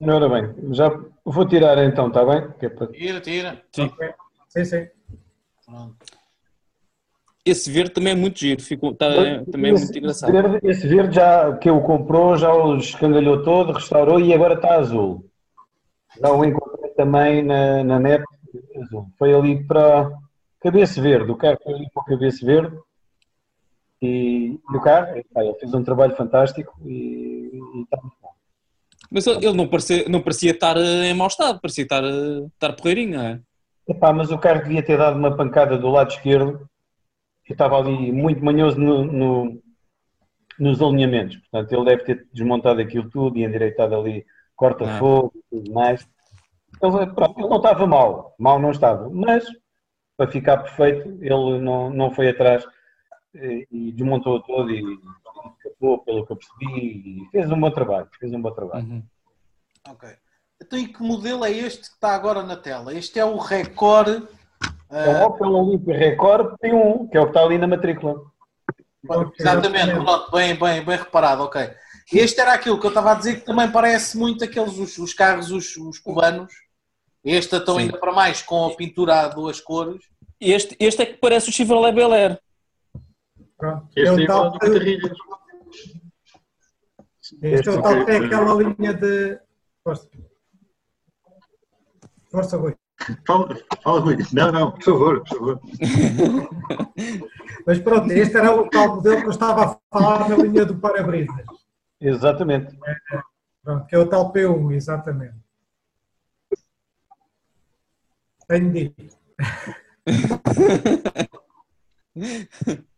Ora 0.00 0.28
bem, 0.28 0.74
já 0.74 0.90
vou 1.24 1.46
tirar 1.48 1.78
então, 1.84 2.08
está 2.08 2.24
bem? 2.24 2.50
Que 2.58 2.66
é 2.66 2.68
para- 2.68 2.86
tira, 2.88 3.20
tira. 3.20 3.62
Sim. 3.72 3.90
Sim, 4.48 4.64
sim. 4.64 4.88
Pronto. 5.64 5.96
Esse 7.44 7.70
verde 7.70 7.90
também 7.90 8.12
é 8.12 8.16
muito 8.16 8.38
giro, 8.38 8.62
ficou, 8.62 8.94
tá, 8.94 9.06
também 9.50 9.70
é 9.70 9.74
esse, 9.74 9.84
muito 9.84 9.98
engraçado. 9.98 10.32
Verde, 10.32 10.60
esse 10.66 10.88
verde 10.88 11.14
já 11.16 11.56
que 11.58 11.70
o 11.70 11.80
comprou, 11.82 12.36
já 12.36 12.52
o 12.52 12.76
escangalhou 12.76 13.42
todo, 13.42 13.72
restaurou 13.72 14.18
e 14.18 14.32
agora 14.32 14.54
está 14.54 14.76
azul. 14.76 15.24
Já 16.20 16.32
o 16.32 16.44
encontrei 16.44 16.90
também 16.92 17.42
na, 17.42 17.84
na 17.84 17.98
net 17.98 18.24
azul. 18.82 19.08
Foi 19.18 19.34
ali 19.34 19.62
para 19.66 20.10
cabeça 20.60 21.00
verde, 21.02 21.30
o 21.30 21.36
carro 21.36 21.58
foi 21.62 21.74
ali 21.74 21.90
para 21.92 22.02
o 22.02 22.06
cabeça 22.06 22.44
verde 22.46 22.78
e 24.02 24.58
no 24.70 24.80
carro, 24.80 25.16
epá, 25.16 25.42
ele 25.44 25.54
fez 25.54 25.72
um 25.74 25.82
trabalho 25.82 26.14
fantástico 26.16 26.74
e, 26.84 27.50
e 27.52 27.82
está 27.82 27.96
muito 28.00 28.16
bom. 28.22 28.30
Mas 29.10 29.26
ele 29.26 29.52
não 29.52 29.68
parecia, 29.68 30.08
não 30.08 30.20
parecia 30.20 30.50
estar 30.52 30.76
eh, 30.76 31.06
em 31.10 31.14
mau 31.14 31.28
estado, 31.28 31.60
parecia 31.60 31.84
estar, 31.84 32.02
eh, 32.04 32.46
estar 32.52 32.72
porreirinho, 32.74 33.18
não 33.18 33.24
é? 33.24 33.40
Epá, 33.88 34.12
mas 34.12 34.30
o 34.30 34.38
carro 34.38 34.62
devia 34.62 34.82
ter 34.82 34.96
dado 34.98 35.18
uma 35.18 35.36
pancada 35.36 35.76
do 35.78 35.88
lado 35.90 36.10
esquerdo. 36.10 36.68
Eu 37.46 37.52
estava 37.52 37.76
ali 37.78 38.10
muito 38.10 38.42
manhoso 38.44 38.78
no, 38.80 39.04
no- 39.04 39.60
nos 40.58 40.80
alinhamentos. 40.80 41.36
Portanto, 41.36 41.72
ele 41.72 41.84
deve 41.84 42.04
ter 42.04 42.26
desmontado 42.32 42.80
aquilo 42.80 43.10
tudo 43.10 43.36
e 43.38 43.44
endireitado 43.44 43.94
ali 43.94 44.24
corta-fogo 44.56 45.32
e 45.52 45.56
tudo 45.58 45.72
mais. 45.72 46.06
Ele, 46.82 47.06
pronto, 47.12 47.38
ele 47.38 47.48
não 47.48 47.56
estava 47.58 47.86
mal. 47.86 48.34
Mal 48.38 48.58
não 48.58 48.70
estava. 48.70 49.10
Mas, 49.10 49.44
para 50.16 50.30
ficar 50.30 50.58
perfeito, 50.58 51.08
ele 51.20 51.58
não, 51.60 51.90
não 51.90 52.10
foi 52.10 52.30
atrás 52.30 52.64
e 53.34 53.92
desmontou 53.92 54.40
todo 54.40 54.70
e 54.70 54.98
escapou, 55.56 55.98
pelo 56.04 56.26
que 56.26 56.32
eu 56.32 56.36
percebi, 56.36 57.22
e 57.22 57.28
fez 57.30 57.50
um 57.50 57.60
bom 57.60 57.70
trabalho. 57.70 58.08
Fez 58.18 58.32
um 58.32 58.40
bom 58.40 58.50
trabalho. 58.50 58.86
Uhum. 58.86 59.02
Ok. 59.88 60.08
Então, 60.62 60.78
e 60.78 60.88
que 60.88 61.02
modelo 61.02 61.44
é 61.44 61.50
este 61.50 61.80
que 61.80 61.86
está 61.94 62.14
agora 62.14 62.42
na 62.42 62.56
tela? 62.56 62.94
Este 62.94 63.18
é 63.18 63.24
o 63.24 63.36
Record. 63.36 64.26
É 64.90 65.10
um 65.10 65.24
Opel 65.24 65.48
Olympia 65.48 65.96
Record 65.96 66.56
P1, 66.62 67.10
que 67.10 67.16
é 67.16 67.20
o 67.20 67.24
que 67.24 67.30
está 67.30 67.42
ali 67.42 67.58
na 67.58 67.66
matrícula. 67.66 68.22
Exatamente, 69.38 69.92
pronto, 69.92 70.30
bem, 70.30 70.58
bem, 70.58 70.84
bem 70.84 70.96
reparado, 70.96 71.42
ok. 71.42 71.70
Este 72.12 72.40
era 72.40 72.54
aquilo 72.54 72.78
que 72.78 72.86
eu 72.86 72.90
estava 72.90 73.12
a 73.12 73.14
dizer 73.14 73.40
que 73.40 73.46
também 73.46 73.70
parece 73.70 74.16
muito 74.16 74.44
aqueles 74.44 74.78
os, 74.78 74.96
os 74.98 75.12
carros, 75.12 75.50
os, 75.50 75.76
os 75.76 75.98
cubanos. 75.98 76.52
Este 77.22 77.56
estão 77.56 77.76
Sim. 77.76 77.82
ainda 77.82 77.98
para 77.98 78.12
mais 78.12 78.42
com 78.42 78.66
a 78.66 78.74
pintura 78.74 79.20
a 79.20 79.28
duas 79.28 79.60
cores. 79.60 80.02
Este, 80.40 80.76
este 80.78 81.02
é 81.02 81.06
que 81.06 81.14
parece 81.14 81.48
o 81.48 81.52
Chevrolet 81.52 81.92
Bel 81.92 82.12
Air. 82.12 82.38
Pronto. 83.56 83.88
É 83.96 84.02
Este 84.02 84.14
o 84.14 84.18
é 84.18 84.22
igual 84.22 84.50
tal 84.50 84.60
Catarrilhas. 84.60 85.16
Este 87.42 87.68
é 87.68 87.72
o 87.72 87.82
tal 87.82 88.04
que 88.04 88.10
é 88.10 88.16
aquela 88.16 88.54
linha 88.54 88.94
de. 88.94 89.40
Força. 89.82 90.08
Força, 92.30 92.56
Rui. 92.56 92.74
Fala, 93.26 93.48
fala, 93.82 94.00
Rui. 94.00 94.16
Não, 94.32 94.52
não, 94.52 94.72
por 94.72 94.82
favor, 94.82 95.24
por 95.24 95.28
favor. 95.28 95.60
Mas 97.66 97.78
pronto, 97.78 98.10
este 98.10 98.36
era 98.36 98.54
o 98.54 98.68
tal 98.68 98.96
modelo 98.96 99.20
que 99.20 99.26
eu 99.26 99.30
estava 99.30 99.64
a 99.64 99.78
falar 99.90 100.28
na 100.28 100.36
linha 100.36 100.64
do 100.64 100.78
para-brisas. 100.78 101.46
Exatamente. 102.00 102.78
Pronto, 103.62 103.86
que 103.86 103.94
é 103.94 103.98
o 103.98 104.08
tal 104.08 104.32
P1, 104.32 104.74
exatamente. 104.74 105.36
Tenho 108.46 108.72
dito. 108.72 109.16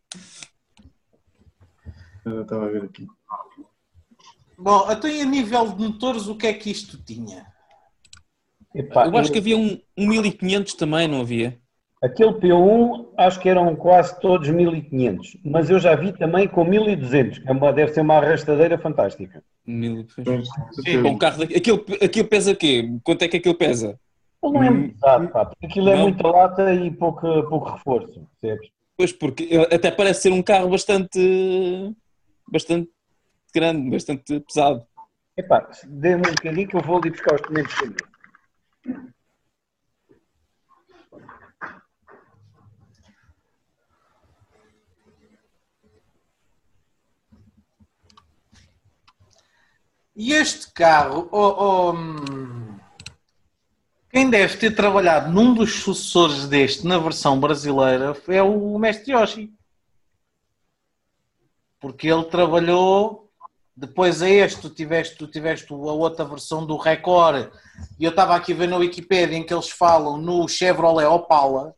Eu 2.26 2.42
estava 2.42 2.66
a 2.66 2.68
ver 2.68 2.82
aqui. 2.84 3.06
Bom, 4.58 4.90
então 4.90 5.08
e 5.08 5.20
a 5.20 5.24
nível 5.24 5.68
de 5.68 5.84
motores, 5.86 6.26
o 6.26 6.34
que 6.36 6.46
é 6.48 6.52
que 6.52 6.70
isto 6.70 6.98
tinha? 7.04 7.46
Epá, 8.74 9.06
Eu 9.06 9.16
acho 9.16 9.30
que 9.30 9.38
havia 9.38 9.56
um, 9.56 9.80
um 9.96 10.06
1500 10.08 10.74
também, 10.74 11.06
não 11.06 11.20
havia? 11.20 11.58
Aquele 12.02 12.32
P1 12.34 13.06
acho 13.16 13.40
que 13.40 13.48
eram 13.48 13.74
quase 13.74 14.20
todos 14.20 14.48
1500, 14.48 15.36
mas 15.44 15.70
eu 15.70 15.78
já 15.78 15.94
vi 15.94 16.12
também 16.12 16.46
com 16.46 16.64
1200, 16.64 17.38
que 17.38 17.48
é 17.48 17.72
deve 17.72 17.92
ser 17.94 18.00
uma 18.00 18.16
arrastadeira 18.16 18.76
fantástica. 18.76 19.42
Mil- 19.66 20.06
Sim. 20.10 21.02
Com 21.02 21.10
um 21.10 21.18
carro 21.18 21.38
daqui- 21.38 21.56
aquilo, 21.56 21.84
aquilo 22.02 22.28
pesa 22.28 22.54
quê? 22.54 22.90
Quanto 23.02 23.22
é 23.22 23.28
que 23.28 23.38
aquilo 23.38 23.54
pesa? 23.54 23.98
Ele 24.42 24.52
não 24.52 24.62
é 24.62 24.70
muito 24.70 24.94
pesado, 24.94 25.28
pá, 25.28 25.46
porque 25.46 25.66
aquilo 25.66 25.88
é 25.88 25.96
Não. 25.96 26.02
muita 26.02 26.28
lata 26.28 26.74
e 26.74 26.90
pouco, 26.90 27.20
pouco 27.48 27.70
reforço, 27.70 28.28
percebes? 28.40 28.68
Pois, 28.96 29.12
porque 29.12 29.48
até 29.72 29.90
parece 29.90 30.22
ser 30.22 30.32
um 30.32 30.42
carro 30.42 30.68
bastante, 30.70 31.18
bastante 32.48 32.90
grande, 33.54 33.90
bastante 33.90 34.40
pesado. 34.40 34.86
Epá, 35.36 35.68
dê-me 35.84 36.28
um 36.28 36.34
bocadinho 36.34 36.68
que 36.68 36.76
eu 36.76 36.82
vou 36.82 36.98
ali 36.98 37.10
buscar 37.10 37.34
os 37.34 37.40
documentos 37.42 37.74
comigo. 37.74 38.16
E 50.18 50.32
este 50.32 50.72
carro, 50.72 51.28
oh, 51.30 51.38
oh, 51.38 51.92
hum, 51.92 52.78
quem 54.10 54.30
deve 54.30 54.56
ter 54.56 54.74
trabalhado 54.74 55.30
num 55.30 55.52
dos 55.52 55.74
sucessores 55.80 56.48
deste 56.48 56.86
na 56.86 56.96
versão 56.96 57.38
brasileira 57.38 58.16
é 58.28 58.42
o 58.42 58.78
Mestre 58.78 59.12
Yoshi. 59.12 59.52
Porque 61.86 62.08
ele 62.08 62.24
trabalhou 62.24 63.30
depois 63.76 64.20
a 64.20 64.28
este, 64.28 64.60
tu 64.60 64.70
tiveste, 64.70 65.16
tu 65.16 65.28
tiveste 65.28 65.72
a 65.72 65.76
outra 65.76 66.24
versão 66.24 66.66
do 66.66 66.76
Record, 66.76 67.48
e 67.96 68.02
eu 68.04 68.10
estava 68.10 68.34
aqui 68.34 68.52
a 68.52 68.56
ver 68.56 68.66
na 68.66 68.76
Wikipedia 68.76 69.38
em 69.38 69.46
que 69.46 69.54
eles 69.54 69.70
falam 69.70 70.16
no 70.16 70.48
Chevrolet 70.48 71.06
Opala, 71.06 71.76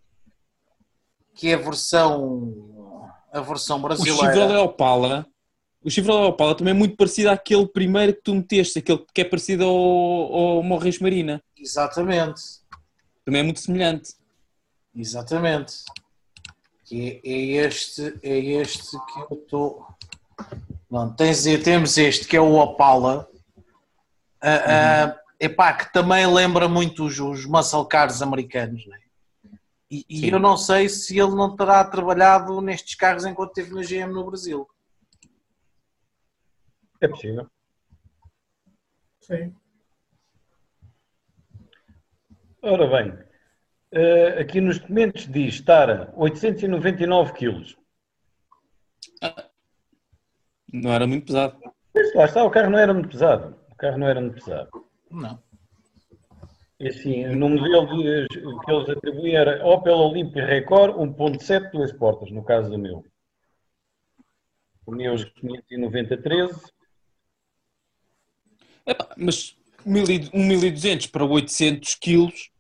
que 1.35 1.51
é 1.51 1.55
a 1.57 1.59
versão, 1.59 3.13
a 3.31 3.43
versão 3.43 3.77
O 3.77 3.83
brasileira. 3.83 4.33
Chevrolet 4.33 4.57
Opala, 4.63 5.27
o 5.85 5.91
Chevrolet 5.91 6.29
Opala 6.31 6.55
também 6.55 6.71
é 6.71 6.75
muito 6.75 6.97
parecido 6.97 7.29
àquele 7.29 7.69
primeiro 7.69 8.15
que 8.15 8.23
tu 8.23 8.35
meteste, 8.35 8.79
aquele 8.79 9.05
que 9.13 9.21
é 9.21 9.25
parecido 9.25 9.65
ao, 9.65 10.35
ao 10.35 10.63
Morris 10.63 10.99
Marina. 11.01 11.43
Exatamente. 11.55 12.41
Também 13.27 13.43
é 13.43 13.45
muito 13.45 13.61
semelhante. 13.61 14.15
Exatamente. 14.97 15.83
Que 16.87 17.21
é, 17.23 17.29
é 17.29 17.67
este, 17.67 18.19
é 18.23 18.39
este 18.39 18.93
que 18.93 19.21
eu 19.21 19.39
estou. 19.43 19.88
Não, 20.91 21.15
tens, 21.15 21.45
temos 21.63 21.99
este 21.99 22.27
que 22.27 22.37
é 22.37 22.41
o 22.41 22.55
Opala. 22.55 23.29
Ah, 24.41 24.63
ah, 24.67 25.21
epá, 25.39 25.73
que 25.75 25.93
também 25.93 26.27
lembra 26.27 26.69
muito 26.69 27.05
os, 27.05 27.19
os 27.19 27.45
muscle 27.45 27.87
cars 27.87 28.23
americanos, 28.23 28.87
né? 28.87 28.99
E, 29.91 30.05
e 30.09 30.29
eu 30.29 30.39
não 30.39 30.57
sei 30.57 30.89
se 30.89 31.19
ele 31.19 31.35
não 31.35 31.57
terá 31.57 31.83
trabalhado 31.85 32.61
nestes 32.61 32.95
carros 32.95 33.25
enquanto 33.25 33.59
esteve 33.59 33.75
na 33.75 33.83
GM 33.83 34.13
no 34.13 34.25
Brasil. 34.25 34.69
É 37.01 37.09
possível. 37.09 37.47
Sim. 39.21 39.55
Ora 42.61 42.87
bem, 42.87 43.13
uh, 43.13 44.41
aqui 44.41 44.61
nos 44.61 44.79
documentos 44.79 45.27
diz 45.27 45.55
estar 45.55 45.91
a 45.91 46.13
899 46.17 47.33
quilos. 47.33 47.77
Não 50.73 50.93
era 50.93 51.07
muito 51.07 51.27
pesado. 51.27 51.59
Lá 52.15 52.25
está, 52.25 52.45
o 52.45 52.51
carro 52.51 52.71
não 52.71 52.79
era 52.79 52.93
muito 52.93 53.09
pesado. 53.09 53.57
O 53.71 53.75
carro 53.77 53.99
não 53.99 54.09
era 54.09 54.21
muito 54.21 54.35
pesado. 54.35 54.71
Não. 55.11 55.43
E 56.81 56.89
assim, 56.89 57.27
no 57.27 57.49
modelo 57.49 57.87
de, 57.87 58.29
que 58.29 58.71
eles 58.71 58.89
atribuem 58.89 59.35
era 59.35 59.67
Opel 59.67 59.97
Olympia 59.97 60.47
Record 60.47 60.95
1.7, 60.97 61.73
duas 61.73 61.93
portas, 61.93 62.31
no 62.31 62.45
caso 62.45 62.71
do 62.71 62.79
meu. 62.79 63.05
Pneus 64.87 65.25
590 65.25 66.23
13. 66.23 66.61
Epá, 68.87 69.09
mas 69.17 69.57
1200 69.85 71.09
para 71.09 71.25
800 71.25 71.95
quilos 71.97 72.51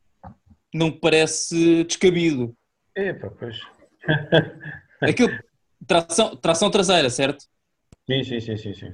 não 0.74 0.90
parece 0.90 1.84
descabido. 1.84 2.54
Epa, 2.94 3.30
pois. 3.38 3.60
Aquilo, 5.00 5.38
tração, 5.86 6.36
tração 6.36 6.70
traseira, 6.70 7.08
certo? 7.08 7.46
Sim, 8.08 8.24
sim, 8.24 8.40
sim, 8.40 8.56
sim, 8.56 8.74
sim. 8.74 8.92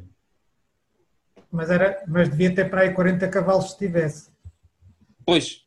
Mas, 1.50 1.70
era, 1.70 2.02
mas 2.08 2.28
devia 2.28 2.52
ter 2.52 2.68
para 2.68 2.80
aí 2.80 2.92
40 2.92 3.28
cavalos 3.28 3.70
se 3.70 3.78
tivesse. 3.78 4.28
Pois. 5.24 5.62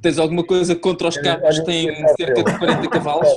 Tens 0.00 0.18
alguma 0.18 0.44
coisa 0.46 0.76
contra 0.76 1.08
os 1.08 1.16
carros 1.16 1.58
que 1.58 1.64
têm 1.64 2.08
cerca 2.08 2.44
de 2.44 2.58
40 2.58 2.88
cavalos? 2.88 3.28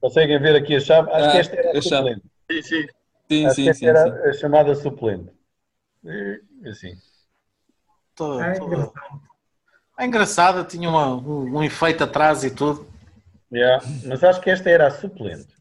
Conseguem 0.00 0.38
ver 0.40 0.56
aqui 0.56 0.76
a 0.76 0.80
chave? 0.80 1.10
Acho 1.10 1.28
ah, 1.28 1.32
que 1.32 1.38
esta 1.38 1.56
era 1.56 1.78
a, 1.78 1.82
suplente. 1.82 2.22
Sim, 2.50 2.62
sim. 2.62 2.86
Sim, 3.30 3.46
Acho 3.46 3.54
sim, 3.56 3.64
que 3.64 3.70
esta 3.70 3.84
sim, 3.84 3.86
era 3.88 4.02
sim. 4.04 4.28
a 4.28 4.32
chamada 4.32 4.74
suplente. 4.74 5.30
Assim. 6.66 6.94
Tô, 8.14 8.40
é 8.40 8.58
tô- 8.58 8.66
engraçado. 8.66 9.22
É 9.98 10.06
engraçado, 10.06 10.64
tinha 10.66 10.88
uma- 10.88 11.14
um, 11.14 11.58
um 11.58 11.62
efeito 11.62 12.04
atrás 12.04 12.42
e 12.42 12.50
tudo. 12.50 12.86
Yeah, 13.52 13.84
Mas 14.06 14.24
acho 14.24 14.40
que 14.40 14.50
esta 14.50 14.68
era 14.70 14.86
a 14.88 14.90
suplente. 14.90 15.54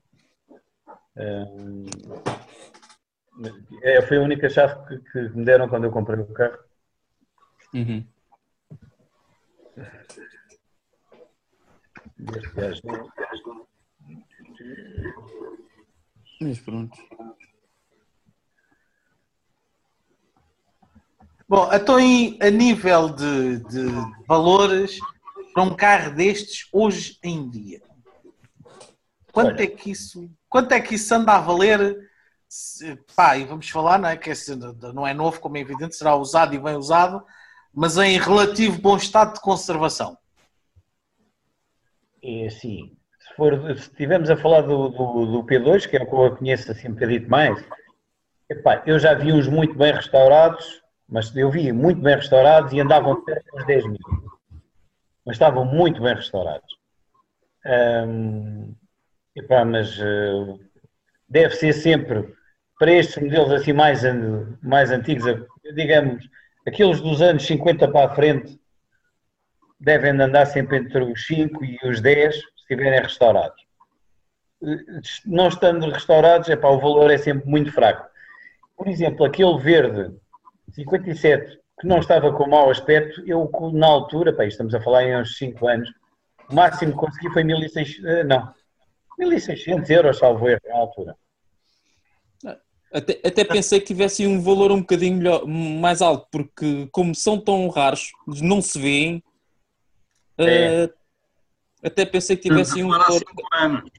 É, 3.84 4.02
foi 4.08 4.17
a 4.17 4.21
única 4.21 4.49
chave 4.49 4.76
que, 4.88 5.12
que 5.12 5.19
me 5.38 5.45
deram 5.45 5.67
quando 5.69 5.84
eu 5.86 5.91
comprei 5.91 6.19
o 6.19 6.34
carro. 6.34 6.58
Uhum. 7.73 8.06
Mas 16.41 16.60
pronto. 16.60 16.97
Bom, 21.47 21.69
então 21.73 21.99
em- 21.99 22.38
a 22.41 22.49
nível 22.49 23.10
de, 23.10 23.60
de 23.65 23.86
valores 24.28 24.97
para 25.54 25.63
um 25.63 25.76
carro 25.76 26.15
destes 26.15 26.67
hoje 26.71 27.19
em 27.23 27.47
dia, 27.49 27.82
quanto 29.32 29.56
Olha. 29.58 29.63
é 29.63 29.67
que 29.67 29.91
isso, 29.91 30.32
quanto 30.54 30.72
é 30.72 30.80
que 30.80 30.94
isso 30.94 31.12
anda 31.16 31.34
a 31.34 31.42
valer? 31.42 31.98
Se- 32.48 32.96
pá, 33.16 33.36
e 33.36 33.44
vamos 33.44 33.68
falar, 33.68 33.98
não 33.98 34.08
é? 34.08 34.16
Que 34.16 34.30
esse 34.30 34.56
não 34.94 35.08
é 35.08 35.12
novo, 35.12 35.39
como 35.39 35.58
é 35.58 35.62
evidente, 35.62 35.96
será 35.96 36.16
usado 36.16 36.54
e 36.54 36.60
bem 36.60 36.76
usado, 36.76 37.26
mas 37.74 37.98
em 37.98 38.20
relativo 38.20 38.80
bom 38.80 38.96
estado 38.96 39.34
de 39.34 39.42
conservação. 39.42 40.16
É 42.24 42.46
assim, 42.46 42.96
se, 43.36 43.72
estivermos 43.74 44.30
a 44.30 44.38
falar 44.38 44.62
do, 44.62 44.89
do, 44.89 45.26
do 45.26 45.44
P2, 45.44 45.88
que 45.88 45.98
é 45.98 46.04
o 46.04 46.06
que 46.08 46.16
eu 46.16 46.38
conheço 46.38 46.72
assim 46.72 46.88
um 46.89 46.94
bocadinho 46.94 47.28
mais, 47.28 47.66
epá, 48.48 48.84
eu 48.86 49.00
já 49.00 49.16
vi 49.16 49.34
uns 49.34 49.48
muito 49.48 49.74
bem 49.74 49.92
restaurados, 49.92 50.84
mas 51.10 51.36
eu 51.36 51.50
vi 51.50 51.72
muito 51.72 52.00
bem 52.00 52.16
restaurados 52.16 52.72
e 52.74 52.80
andavam 52.80 53.26
perto 53.26 53.44
dos 53.56 53.66
10 53.66 53.86
mil. 53.88 53.98
Mas 55.26 55.34
estavam 55.36 55.66
muito 55.66 56.00
bem 56.00 56.13
restaurados. 56.13 56.78
Hum, 57.66 58.76
epá, 59.36 59.65
mas 59.65 60.00
eh, 60.00 60.60
deve 61.28 61.56
ser 61.56 61.74
sempre 61.74 62.34
para 62.80 62.91
estes 62.91 63.22
modelos 63.22 63.52
assim 63.52 63.74
mais, 63.74 64.02
mais 64.62 64.91
antigos, 64.91 65.24
digamos, 65.76 66.28
aqueles 66.67 67.00
dos 67.02 67.22
anos 67.22 67.46
50 67.46 67.88
para 67.88 68.12
a 68.12 68.15
frente, 68.15 68.60
devem 69.80 70.12
andar 70.12 70.46
sempre 70.46 70.78
entre 70.78 71.04
os 71.04 71.26
5 71.26 71.63
e 71.63 71.78
os 71.86 72.02
10 72.02 72.36
se 72.36 72.41
estiverem 72.58 73.02
restaurados. 73.02 73.62
Eh, 74.63 75.02
Não 75.26 75.48
estando 75.48 75.89
restaurados, 75.89 76.50
epá, 76.50 76.69
o 76.69 76.80
valor 76.80 77.12
é 77.12 77.17
sempre 77.17 77.50
muito 77.50 77.72
fraco. 77.72 78.08
Por 78.78 78.88
exemplo, 78.88 79.26
aquele 79.26 79.58
verde 79.60 80.15
57 80.72 81.60
que 81.80 81.88
não 81.88 82.00
estava 82.00 82.32
com 82.34 82.48
mau 82.48 82.69
aspecto, 82.69 83.24
eu 83.26 83.50
na 83.74 83.88
altura, 83.88 84.36
estamos 84.46 84.74
a 84.74 84.82
falar 84.82 85.04
em 85.04 85.17
uns 85.17 85.38
5 85.38 85.67
anos, 85.67 85.89
o 86.50 86.56
máximo 86.56 86.91
que 86.93 86.98
consegui 86.98 87.30
foi 87.32 87.43
1600, 87.43 88.06
eh, 88.06 88.24
não, 88.24 88.54
1600 89.26 89.90
euros, 89.90 90.18
salvo 90.18 90.48
erro, 90.50 90.62
na 90.68 90.76
altura. 90.78 91.16
Até, 92.92 93.20
até 93.26 93.44
pensei 93.44 93.80
que 93.80 93.88
tivessem 93.88 94.28
um 94.28 94.40
valor 94.40 94.72
um 94.72 94.82
bocadinho 94.82 95.18
melhor- 95.18 95.48
mais 95.48 96.00
alto, 96.00 96.28
porque 96.32 96.88
como 96.92 97.16
são 97.16 97.40
tão 97.40 97.68
raros, 97.70 98.12
não 98.28 98.62
se 98.62 98.80
vêem, 98.80 99.24
É. 100.38 100.84
eh, 100.84 100.94
até 101.84 102.06
pensei 102.06 102.36
que 102.38 102.44
tivessem 102.50 102.84
um 102.84 102.94
há 102.94 103.00
valor. 103.00 103.18
5 103.18 103.44
anos. 103.54 103.90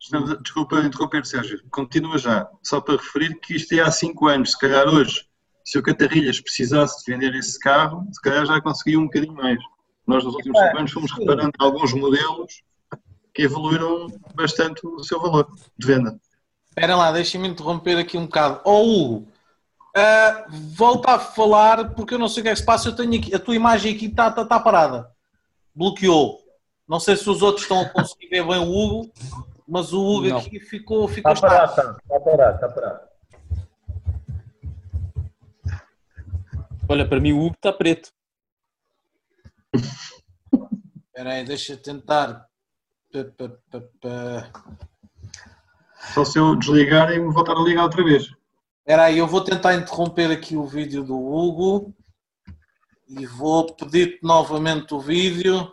Estamos 0.00 0.30
a- 0.32 0.36
Desculpa 0.36 0.80
interromper, 0.80 1.26
Sérgio. 1.26 1.60
Continua 1.70 2.16
já. 2.16 2.50
Só 2.62 2.80
para 2.80 2.96
referir 2.96 3.38
que 3.40 3.56
isto 3.56 3.74
é 3.74 3.80
há 3.80 3.90
5 3.90 4.26
anos. 4.26 4.52
Se 4.52 4.58
calhar 4.58 4.88
hoje, 4.88 5.26
se 5.62 5.78
o 5.78 5.82
Catarrilhas 5.82 6.40
precisasse 6.40 7.04
de 7.04 7.12
vender 7.12 7.34
esse 7.34 7.58
carro, 7.58 8.08
se 8.10 8.22
calhar 8.22 8.46
já 8.46 8.58
conseguia 8.62 8.98
um 8.98 9.04
bocadinho 9.04 9.34
mais. 9.34 9.58
Nós 10.06 10.24
nos 10.24 10.34
últimos 10.34 10.58
Epá, 10.58 10.68
5 10.68 10.78
anos 10.78 10.92
fomos 10.92 11.12
reparando 11.12 11.52
alguns 11.58 11.92
modelos 11.92 12.62
evoluíram 13.36 14.08
bastante 14.34 14.86
o 14.86 15.02
seu 15.02 15.20
valor 15.20 15.48
de 15.78 15.86
venda. 15.86 16.18
Espera 16.68 16.96
lá, 16.96 17.12
deixem-me 17.12 17.48
interromper 17.48 17.98
aqui 17.98 18.16
um 18.16 18.26
bocado. 18.26 18.60
Ó 18.64 18.82
Hugo, 18.82 19.28
ah, 19.96 20.46
volta 20.50 21.12
a 21.12 21.18
falar, 21.18 21.94
porque 21.94 22.14
eu 22.14 22.18
não 22.18 22.28
sei 22.28 22.40
o 22.40 22.44
que 22.44 22.48
é 22.50 22.52
que 22.52 22.58
se 22.58 22.64
passa. 22.64 22.88
Eu 22.88 22.96
tenho 22.96 23.18
aqui, 23.18 23.34
a 23.34 23.38
tua 23.38 23.56
imagem 23.56 23.94
aqui 23.94 24.06
está 24.06 24.30
tá, 24.30 24.44
tá 24.44 24.60
parada. 24.60 25.10
Bloqueou. 25.74 26.40
Não 26.88 26.98
sei 26.98 27.16
se 27.16 27.28
os 27.28 27.42
outros 27.42 27.62
estão 27.62 27.80
a 27.80 27.88
conseguir 27.88 28.28
ver 28.28 28.46
bem 28.46 28.58
o 28.58 28.70
Hugo, 28.70 29.12
mas 29.66 29.92
o 29.92 30.00
Hugo 30.04 30.28
Não. 30.28 30.38
aqui 30.38 30.58
ficou, 30.60 31.06
ficou 31.06 31.32
Está 31.32 31.48
parado, 31.48 31.70
está, 31.70 31.96
está 32.02 32.20
parado, 32.20 32.54
está 32.54 32.68
parado. 32.68 33.10
Olha, 36.88 37.08
para 37.08 37.20
mim 37.20 37.32
o 37.32 37.44
Hugo 37.44 37.54
está 37.54 37.72
preto. 37.72 38.10
Espera 41.06 41.34
aí, 41.34 41.44
deixa 41.44 41.74
eu 41.74 41.76
tentar. 41.76 42.49
Só 46.14 46.24
se 46.24 46.38
eu 46.38 46.54
desligar 46.54 47.10
e 47.12 47.18
me 47.18 47.32
voltar 47.32 47.56
a 47.56 47.62
ligar 47.62 47.82
outra 47.82 48.04
vez. 48.04 48.30
Espera 48.78 49.04
aí, 49.04 49.18
eu 49.18 49.26
vou 49.26 49.42
tentar 49.42 49.74
interromper 49.74 50.30
aqui 50.30 50.56
o 50.56 50.66
vídeo 50.66 51.02
do 51.02 51.16
Hugo 51.16 51.94
e 53.08 53.26
vou 53.26 53.74
pedir 53.74 54.18
novamente 54.22 54.94
o 54.94 55.00
vídeo. 55.00 55.72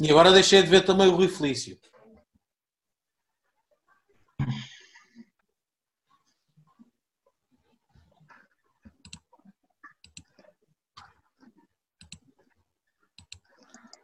E 0.00 0.10
agora 0.10 0.32
deixei 0.32 0.62
de 0.62 0.68
ver 0.68 0.84
também 0.84 1.08
o 1.08 1.16
Rui 1.16 1.28
Felício. 1.28 1.78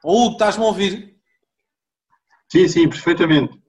Hugo, 0.05 0.33
estás-me 0.33 0.65
a 0.65 0.67
ouvir? 0.67 1.21
Sim, 2.51 2.69
sim, 2.69 2.89
perfeitamente. 2.89 3.61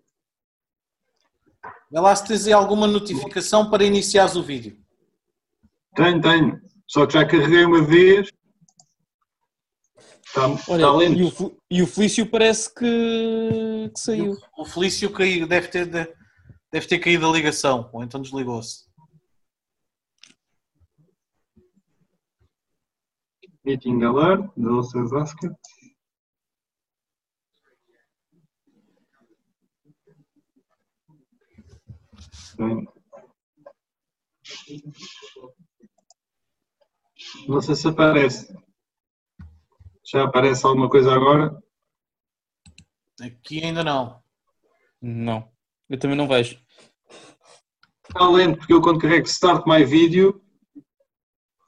Vê 1.92 2.00
lá 2.00 2.16
se 2.16 2.26
tens 2.26 2.48
aí 2.48 2.54
alguma 2.54 2.88
notificação 2.88 3.70
para 3.70 3.84
iniciares 3.84 4.36
o 4.36 4.44
vídeo. 4.44 4.80
Tenho, 5.96 6.22
tenho. 6.22 6.62
Só 6.88 7.06
que 7.06 7.14
já 7.14 7.26
carreguei 7.26 7.66
uma 7.66 7.84
vez. 7.84 8.30
Está, 10.26 10.48
está 10.54 10.72
Olha, 10.72 10.92
lento. 10.92 11.20
e 11.20 11.24
o, 11.24 11.58
e 11.70 11.82
o 11.84 11.88
Felício 11.88 12.26
parece 12.26 12.74
que, 12.74 13.92
que 13.94 14.00
saiu. 14.00 14.38
O 14.58 14.64
Felício 14.64 15.12
caiu, 15.12 15.46
deve 15.46 15.68
ter, 15.68 15.86
deve 15.86 16.88
ter 16.88 17.00
caído 17.00 17.28
a 17.28 17.32
ligação, 17.32 17.90
ou 17.92 18.02
então 18.02 18.22
desligou-se. 18.22 18.90
Meeting 23.66 24.02
alert, 24.04 24.50
da 24.56 24.72
Elsa 24.72 24.98
Bem. 32.62 32.88
Não 37.48 37.60
sei 37.62 37.74
se 37.76 37.88
aparece. 37.88 38.54
Já 40.06 40.24
aparece 40.26 40.66
alguma 40.66 40.90
coisa 40.90 41.12
agora? 41.14 41.58
Aqui 43.20 43.64
ainda 43.64 43.84
não. 43.84 44.22
Não. 45.02 45.52
Eu 45.90 45.98
também 46.00 46.16
não 46.16 46.28
vejo. 46.28 46.60
Está 48.08 48.30
lento, 48.30 48.58
porque 48.60 48.74
eu 48.74 48.82
quando 48.82 49.00
carrego 49.00 49.26
Start 49.26 49.66
My 49.66 49.84
Video, 49.86 50.40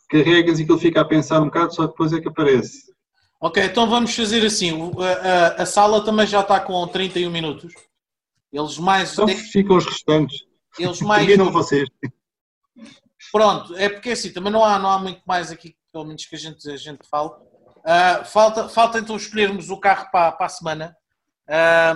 carregas 0.09 0.59
e 0.59 0.63
aquilo 0.63 0.77
fica 0.77 1.01
a 1.01 1.05
pensar 1.05 1.41
um 1.41 1.45
bocado, 1.45 1.73
só 1.73 1.87
depois 1.87 2.13
é 2.13 2.19
que 2.21 2.27
aparece. 2.27 2.93
Ok, 3.39 3.63
então 3.63 3.89
vamos 3.89 4.15
fazer 4.15 4.45
assim. 4.45 4.71
A, 4.99 5.05
a- 5.59 5.63
a 5.63 5.65
sala 5.65 6.03
também 6.05 6.27
já 6.27 6.41
está 6.41 6.59
com 6.59 6.85
31 6.87 7.31
minutos. 7.31 7.73
Eles 8.51 8.77
mais. 8.77 9.13
Então 9.13 9.27
ficam 9.27 9.77
os 9.77 9.85
restantes. 9.85 10.45
Eles 10.79 10.99
mais. 11.01 11.25
Terminam 11.25 11.51
vocês. 11.51 11.87
Pronto, 13.31 13.75
é 13.75 13.89
porque 13.89 14.11
assim, 14.11 14.31
também 14.31 14.51
não 14.51 14.63
há, 14.63 14.77
não 14.77 14.89
há 14.89 14.99
muito 14.99 15.21
mais 15.25 15.51
aqui, 15.51 15.75
pelo 15.91 16.05
menos 16.05 16.25
que 16.25 16.35
a 16.35 16.39
gente, 16.39 16.69
a 16.69 16.77
gente 16.77 17.07
fale. 17.09 17.31
Ah, 17.85 18.23
falta, 18.23 18.69
falta 18.69 18.99
então 18.99 19.15
escolhermos 19.15 19.69
o 19.69 19.77
carro 19.79 20.09
para, 20.11 20.31
para 20.31 20.45
a 20.45 20.49
semana. 20.49 20.95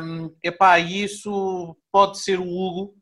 Um, 0.02 0.36
epá, 0.44 0.78
e 0.80 1.04
isso 1.04 1.78
pode 1.92 2.20
ser 2.20 2.40
o 2.40 2.44
Hugo, 2.44 2.96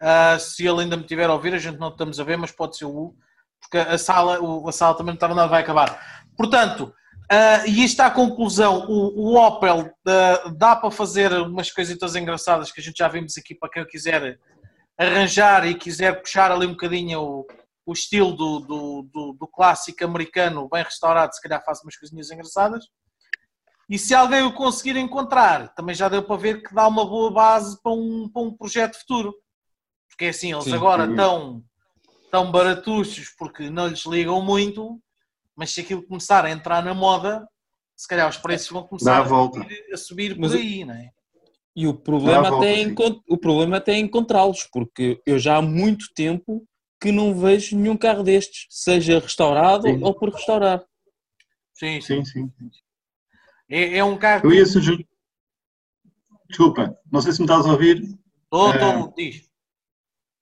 ah, 0.00 0.36
se 0.40 0.66
ele 0.66 0.82
ainda 0.82 0.96
me 0.96 1.04
tiver 1.04 1.28
a 1.28 1.32
ouvir, 1.32 1.54
a 1.54 1.58
gente 1.58 1.78
não 1.78 1.88
estamos 1.88 2.18
a 2.18 2.24
ver, 2.24 2.36
mas 2.36 2.50
pode 2.50 2.76
ser 2.76 2.84
o 2.84 2.90
Hugo, 2.90 3.16
porque 3.60 3.78
a 3.78 3.96
sala, 3.96 4.40
o- 4.40 4.68
a 4.68 4.72
sala 4.72 4.94
também 4.96 5.12
não 5.12 5.14
está 5.14 5.28
nada, 5.28 5.46
vai 5.46 5.62
acabar. 5.62 6.24
Portanto, 6.36 6.92
ah, 7.30 7.64
e 7.66 7.84
isto 7.84 8.00
à 8.00 8.10
conclusão, 8.10 8.86
o, 8.88 9.34
o 9.34 9.36
Opel 9.36 9.90
ah, 10.06 10.52
dá 10.56 10.74
para 10.74 10.90
fazer 10.90 11.32
umas 11.32 11.70
coisitas 11.70 12.16
engraçadas 12.16 12.72
que 12.72 12.80
a 12.80 12.82
gente 12.82 12.98
já 12.98 13.06
vimos 13.08 13.38
aqui 13.38 13.54
para 13.54 13.70
quem 13.70 13.86
quiser 13.86 14.38
arranjar 14.98 15.66
e 15.66 15.74
quiser 15.74 16.20
puxar 16.20 16.50
ali 16.50 16.66
um 16.66 16.72
bocadinho 16.72 17.20
o, 17.20 17.46
o 17.86 17.92
estilo 17.92 18.32
do, 18.32 18.60
do, 18.60 19.02
do, 19.12 19.32
do 19.32 19.46
clássico 19.46 20.04
americano 20.04 20.68
bem 20.68 20.82
restaurado, 20.82 21.34
se 21.34 21.40
calhar 21.40 21.62
faz 21.64 21.80
umas 21.82 21.96
coisinhas 21.96 22.30
engraçadas. 22.30 22.84
E 23.88 23.98
se 23.98 24.14
alguém 24.14 24.42
o 24.42 24.54
conseguir 24.54 24.96
encontrar, 24.96 25.74
também 25.74 25.94
já 25.94 26.08
deu 26.08 26.22
para 26.22 26.36
ver 26.40 26.62
que 26.62 26.74
dá 26.74 26.88
uma 26.88 27.04
boa 27.04 27.30
base 27.30 27.80
para 27.82 27.92
um, 27.92 28.28
para 28.32 28.42
um 28.42 28.56
projeto 28.56 28.98
futuro. 28.98 29.34
Porque 30.08 30.26
assim, 30.26 30.52
eles 30.52 30.64
Sim. 30.64 30.74
agora 30.74 31.10
estão 31.10 31.62
tão 32.30 32.50
baratuchos 32.50 33.30
porque 33.38 33.68
não 33.68 33.88
lhes 33.88 34.06
ligam 34.06 34.40
muito, 34.42 35.00
mas 35.54 35.70
se 35.70 35.80
aquilo 35.80 36.06
começar 36.06 36.44
a 36.44 36.50
entrar 36.50 36.82
na 36.82 36.94
moda, 36.94 37.46
se 37.96 38.08
calhar 38.08 38.28
os 38.28 38.38
preços 38.38 38.70
vão 38.70 38.86
começar 38.86 39.16
a 39.16 39.20
a 39.20 39.22
volta. 39.22 39.60
subir, 39.60 39.84
a 39.92 39.96
subir 39.96 40.38
Mas 40.38 40.52
por 40.52 40.58
aí, 40.58 40.84
não 40.84 40.94
é? 40.94 41.10
E 41.76 41.86
o 41.86 41.94
problema, 41.94 42.56
até 42.56 42.74
é 42.74 42.80
encont- 42.82 43.20
o 43.28 43.36
problema 43.36 43.76
até 43.78 43.92
é 43.94 43.98
encontrá-los, 43.98 44.68
porque 44.72 45.20
eu 45.26 45.38
já 45.38 45.56
há 45.56 45.62
muito 45.62 46.06
tempo 46.14 46.64
que 47.00 47.10
não 47.10 47.34
vejo 47.34 47.76
nenhum 47.76 47.96
carro 47.96 48.22
destes, 48.22 48.66
seja 48.70 49.18
restaurado 49.18 49.88
Sim. 49.88 50.02
ou 50.02 50.14
por 50.14 50.30
restaurar. 50.32 50.82
Sim, 51.72 52.00
sim. 52.00 52.24
Sim, 52.24 52.50
sim. 52.58 52.70
É, 53.68 53.98
é 53.98 54.04
um 54.04 54.16
carro. 54.16 54.46
Eu 54.46 54.52
ia 54.54 54.64
sugerir. 54.66 55.06
Desculpa, 56.48 56.96
não 57.10 57.20
sei 57.20 57.32
se 57.32 57.40
me 57.40 57.46
estás 57.46 57.66
a 57.66 57.72
ouvir. 57.72 58.02
Tô, 58.50 58.70
É. 58.72 58.78
tô, 58.78 59.12
diz. 59.16 59.48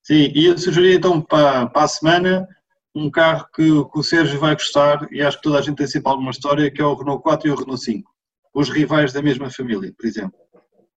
Sim, 0.02 0.32
ia 0.34 0.58
sugerir 0.58 0.96
então 0.96 1.20
para, 1.20 1.66
para 1.68 1.84
a 1.84 1.88
semana 1.88 2.46
um 2.94 3.10
carro 3.10 3.46
que, 3.54 3.62
que 3.64 3.98
o 3.98 4.02
Sérgio 4.02 4.38
vai 4.38 4.54
gostar 4.54 5.08
e 5.10 5.22
acho 5.22 5.38
que 5.38 5.44
toda 5.44 5.58
a 5.58 5.62
gente 5.62 5.76
tem 5.78 5.86
sempre 5.86 6.10
alguma 6.10 6.30
história, 6.30 6.70
que 6.70 6.82
é 6.82 6.84
o 6.84 6.94
Renault 6.94 7.22
4 7.22 7.48
e 7.48 7.50
o 7.50 7.54
Renault 7.54 7.82
5. 7.82 8.12
Os 8.52 8.68
rivais 8.68 9.12
da 9.14 9.22
mesma 9.22 9.48
família, 9.50 9.94
por 9.96 10.04
exemplo. 10.06 10.38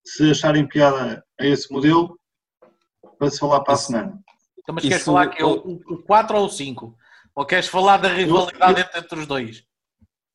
Se 0.06 0.30
acharem 0.32 0.68
piada 0.68 1.24
a 1.40 1.46
esse 1.46 1.72
modelo, 1.72 2.18
para 3.18 3.30
se 3.30 3.40
falar 3.40 3.62
para 3.62 3.74
a 3.74 3.78
semana. 3.78 4.20
Então, 4.60 4.76
mas 4.76 4.84
Isso- 4.84 4.90
queres 4.92 5.06
falar 5.06 5.28
que 5.28 5.42
é 5.42 5.46
o, 5.46 5.80
o 5.88 6.04
4 6.04 6.38
ou 6.38 6.46
o 6.46 6.50
5? 6.50 6.96
Ou 7.36 7.46
queres 7.46 7.68
falar 7.68 7.98
da 7.98 8.08
rivalidade 8.10 8.82
entre, 8.82 9.00
entre 9.00 9.20
os 9.20 9.28
dois? 9.28 9.64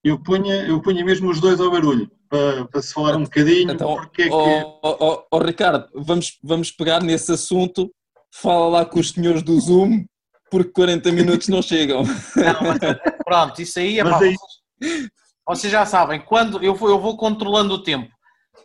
Eu 0.03 0.19
punha, 0.23 0.55
eu 0.67 0.81
punha 0.81 1.05
mesmo 1.05 1.31
os 1.31 1.41
dois 1.41 1.61
ao 1.61 1.71
barulho, 1.71 2.11
para, 2.29 2.65
para 2.67 2.83
se 2.83 2.93
falar 2.93 3.17
um 3.17 3.25
bocadinho, 3.25 3.71
Então, 3.73 3.97
porque 3.97 4.23
é 4.23 4.29
que... 4.29 4.33
ó 4.33 4.79
ó, 4.83 4.97
ó, 5.01 5.23
ó, 5.31 5.39
Ricardo, 5.39 5.89
vamos, 5.95 6.39
vamos 6.43 6.71
pegar 6.71 7.03
nesse 7.03 7.33
assunto, 7.33 7.91
fala 8.33 8.67
lá 8.69 8.85
com 8.85 8.99
os 8.99 9.11
senhores 9.11 9.43
do 9.43 9.59
Zoom, 9.61 10.05
porque 10.51 10.71
40 10.73 11.13
minutos 11.13 11.49
não 11.49 11.61
chegam. 11.63 12.03
Não, 12.03 12.61
mas, 12.63 12.79
pronto, 13.25 13.61
isso 13.63 13.79
aí 13.79 13.99
é 14.01 14.05
Mas 14.05 14.13
pá, 14.13 14.25
aí- 14.25 14.37
vocês, 14.37 15.09
vocês 15.47 15.73
já 15.73 15.85
sabem, 15.85 16.21
quando 16.21 16.63
eu 16.63 16.75
vou, 16.75 16.89
eu 16.89 16.99
vou 16.99 17.17
controlando 17.17 17.75
o 17.75 17.83
tempo. 17.83 18.11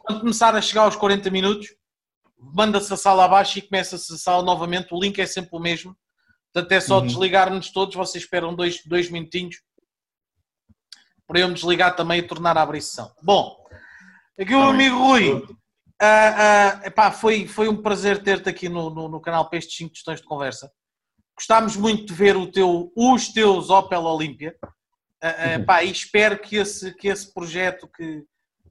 Quando 0.03 0.19
começar 0.21 0.55
a 0.55 0.61
chegar 0.61 0.81
aos 0.83 0.95
40 0.95 1.29
minutos, 1.29 1.75
manda-se 2.37 2.93
a 2.93 2.97
sala 2.97 3.25
abaixo 3.25 3.59
e 3.59 3.61
começa-se 3.61 4.13
a 4.13 4.17
sala 4.17 4.43
novamente. 4.43 4.93
O 4.93 4.99
link 4.99 5.19
é 5.19 5.25
sempre 5.25 5.51
o 5.53 5.59
mesmo. 5.59 5.95
Portanto, 6.53 6.71
é 6.71 6.79
só 6.79 6.99
Uhum. 6.99 7.07
desligar-nos 7.07 7.71
todos. 7.71 7.95
Vocês 7.95 8.23
esperam 8.23 8.55
dois, 8.55 8.81
dois 8.85 9.09
minutinhos 9.09 9.57
para 11.27 11.39
eu 11.39 11.47
me 11.47 11.53
desligar 11.55 11.95
também 11.95 12.19
e 12.19 12.23
tornar 12.27 12.57
a 12.57 12.61
abrir 12.61 12.81
sessão. 12.81 13.11
Bom, 13.21 13.57
aqui 14.39 14.53
o 14.53 14.59
Tá 14.61 14.69
amigo 14.69 14.97
Rui. 14.97 15.43
Ah, 15.99 16.77
ah, 16.83 16.87
epá, 16.87 17.09
foi, 17.11 17.47
foi 17.47 17.67
um 17.67 17.81
prazer 17.81 18.21
ter-te 18.21 18.49
aqui 18.49 18.69
no, 18.69 18.89
no, 18.89 19.07
no 19.07 19.21
canal 19.21 19.49
para 19.49 19.57
estes 19.57 19.75
5 19.77 19.93
questões 19.93 20.19
de 20.21 20.25
conversa. 20.27 20.71
Gostámos 21.37 21.75
muito 21.75 22.05
de 22.05 22.13
ver 22.13 22.35
o 22.37 22.51
teu, 22.51 22.91
os 22.95 23.29
teus 23.29 23.69
Opel 23.69 24.03
Olímpia. 24.03 24.55
Ah, 25.21 25.29
ah, 25.29 25.65
pá, 25.65 25.83
e 25.83 25.91
espero 25.91 26.37
que 26.37 26.57
esse, 26.57 26.93
que 26.93 27.07
esse 27.07 27.33
projeto 27.33 27.87
que, 27.87 28.23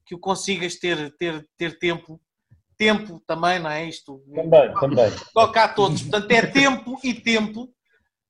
que 0.04 0.14
o 0.14 0.18
consigas 0.18 0.76
ter, 0.76 1.14
ter, 1.16 1.46
ter 1.56 1.78
tempo. 1.78 2.20
Tempo 2.76 3.22
também, 3.26 3.60
não 3.60 3.70
é 3.70 3.84
isto? 3.84 4.20
Também, 4.34 4.74
também. 4.74 5.12
toca 5.32 5.64
a 5.64 5.68
todos. 5.68 6.02
Portanto, 6.02 6.30
é 6.32 6.42
tempo 6.44 6.98
e 7.04 7.14
tempo 7.14 7.72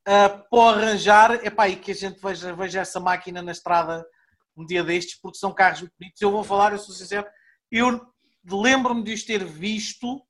ah, 0.07 0.29
para 0.51 0.77
arranjar 0.77 1.45
epá, 1.47 1.67
e 1.69 1.77
que 1.77 1.91
a 1.91 1.95
gente 1.95 2.21
veja, 2.21 2.55
veja 2.55 2.81
essa 2.81 3.01
máquina 3.01 3.41
na 3.41 3.53
estrada 3.53 4.05
um 4.57 4.65
dia 4.65 4.85
destes, 4.85 5.19
porque 5.21 5.39
são 5.39 5.53
carros 5.53 5.81
muito 5.81 5.95
bonitos. 5.99 6.21
Eu 6.21 6.31
vou 6.31 6.45
falar, 6.45 6.73
eu 6.73 6.79
sou 6.79 6.95
sincero, 6.95 7.27
eu 7.71 8.01
lembro-me 8.47 9.03
de 9.03 9.15
os 9.15 9.25
ter 9.25 9.45
visto, 9.45 10.23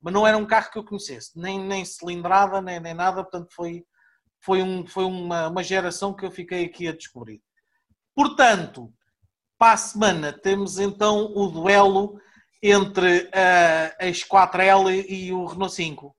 mas 0.00 0.12
não 0.12 0.26
era 0.26 0.36
um 0.36 0.46
carro 0.46 0.70
que 0.70 0.78
eu 0.78 0.84
conhecesse, 0.84 1.38
nem, 1.38 1.58
nem 1.58 1.84
cilindrada, 1.84 2.60
nem, 2.60 2.78
nem 2.78 2.92
nada, 2.92 3.22
portanto 3.22 3.52
foi, 3.54 3.84
foi, 4.40 4.62
um, 4.62 4.86
foi 4.86 5.04
uma, 5.04 5.48
uma 5.48 5.62
geração 5.62 6.14
que 6.14 6.24
eu 6.24 6.30
fiquei 6.30 6.64
aqui 6.64 6.86
a 6.86 6.96
descobrir. 6.96 7.40
Portanto, 8.14 8.92
para 9.62 9.74
a 9.74 9.76
semana 9.76 10.32
temos 10.32 10.80
então 10.80 11.30
o 11.36 11.46
duelo 11.46 12.20
entre 12.60 13.30
ah, 13.32 13.94
a 14.00 14.06
X4L 14.06 15.06
e 15.08 15.32
o 15.32 15.46
Renault 15.46 15.72
5. 15.72 16.16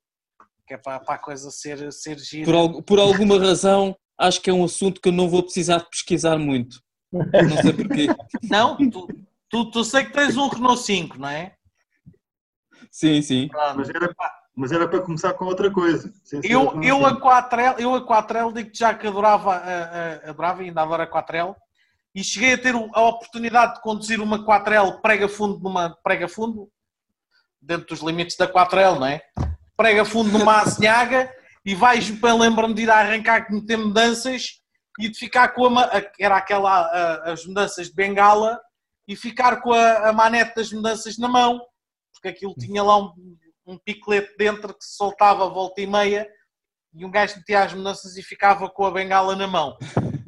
Que 0.66 0.76
é 0.76 0.78
para, 0.78 1.02
para 1.02 1.16
a 1.16 1.18
coisa 1.18 1.52
ser, 1.52 1.92
ser 1.92 2.18
gira. 2.20 2.46
Por, 2.46 2.56
al- 2.56 2.82
por 2.82 3.00
alguma 3.00 3.38
razão, 3.38 3.98
acho 4.18 4.40
que 4.40 4.50
é 4.50 4.54
um 4.54 4.64
assunto 4.64 5.02
que 5.02 5.10
eu 5.10 5.14
não 5.14 5.28
vou 5.28 5.44
precisar 5.44 5.80
de 5.80 5.90
pesquisar 5.90 6.38
muito. 6.38 6.82
Não 7.12 7.58
sei 7.62 7.74
porquê. 7.74 8.16
Não, 8.50 8.78
tu, 8.90 9.10
tu, 9.50 9.72
tu 9.72 9.84
sei 9.84 10.06
que 10.06 10.14
tens 10.14 10.38
um 10.38 10.48
Renault 10.48 10.82
5, 10.82 11.20
não 11.20 11.28
é? 11.28 11.54
Sim, 12.90 13.22
sim. 13.22 13.50
Pronto. 13.50 13.76
Mas 13.76 13.90
era, 13.90 14.16
mas 14.56 14.72
era 14.72 14.88
para 14.88 15.02
começar 15.02 15.34
com 15.34 15.44
outra 15.44 15.70
coisa. 15.70 16.14
Eu, 16.44 16.82
eu, 16.82 17.06
a 17.06 17.10
5. 17.10 17.22
4L, 17.28 17.80
eu 17.80 17.94
a 17.94 18.08
4L 18.08 18.54
digo 18.54 18.70
já 18.74 18.94
que 18.94 19.06
adorava, 19.06 19.54
a, 19.58 20.28
a, 20.28 20.30
adorava 20.30 20.64
e 20.64 20.68
ainda 20.68 20.82
adoro 20.82 21.04
a 21.04 21.08
4L 21.08 21.54
e 22.16 22.24
cheguei 22.24 22.54
a 22.54 22.58
ter 22.58 22.76
a 22.76 23.02
oportunidade 23.02 23.76
de 23.76 23.82
conduzir 23.82 24.22
uma 24.22 24.46
4L 24.46 25.02
prega 25.02 25.28
fundo 25.28 25.60
numa 25.60 25.90
prega 26.04 26.28
fundo 26.28 26.70
dentro 27.62 27.88
dos 27.88 28.02
limites 28.02 28.36
da 28.38 28.48
4L, 28.52 29.00
não 29.00 29.08
é? 29.08 29.22
Prega 29.76 30.06
fundo 30.06 30.38
numa 30.38 30.62
azinhaga 30.62 31.34
e 31.66 31.74
vais 31.74 32.12
para 32.12 32.34
lembro-me 32.36 32.74
de 32.74 32.84
ir 32.84 32.90
a 32.92 32.98
arrancar 33.00 33.46
que 33.48 33.54
meter 33.54 33.78
mudanças 33.78 34.62
e 35.00 35.10
de 35.10 35.18
ficar 35.18 35.50
com 35.50 35.80
a, 35.80 35.90
era 36.20 36.38
aquela 36.38 36.70
a- 36.82 37.32
as 37.32 37.46
mudanças 37.46 37.88
de 37.88 37.96
bengala 37.96 38.60
e 39.08 39.16
ficar 39.16 39.62
com 39.62 39.74
a, 39.74 40.10
a 40.10 40.14
manete 40.14 40.56
das 40.56 40.72
mudanças 40.72 41.18
na 41.18 41.28
mão 41.28 41.60
porque 42.14 42.28
aquilo 42.28 42.54
tinha 42.60 42.84
lá 42.84 42.98
um, 42.98 43.12
um 43.66 43.78
picolete 43.78 44.36
dentro 44.38 44.74
que 44.74 44.84
se 44.86 44.96
soltava 44.96 45.46
a 45.46 45.50
volta 45.50 45.82
e 45.82 45.88
meia 45.88 46.28
e 46.94 47.04
um 47.04 47.10
gajo 47.10 47.38
metia 47.38 47.64
as 47.64 47.74
mudanças 47.74 48.16
e 48.18 48.22
ficava 48.22 48.70
com 48.70 48.86
a 48.86 48.92
bengala 48.92 49.36
na 49.36 49.48
mão. 49.48 49.76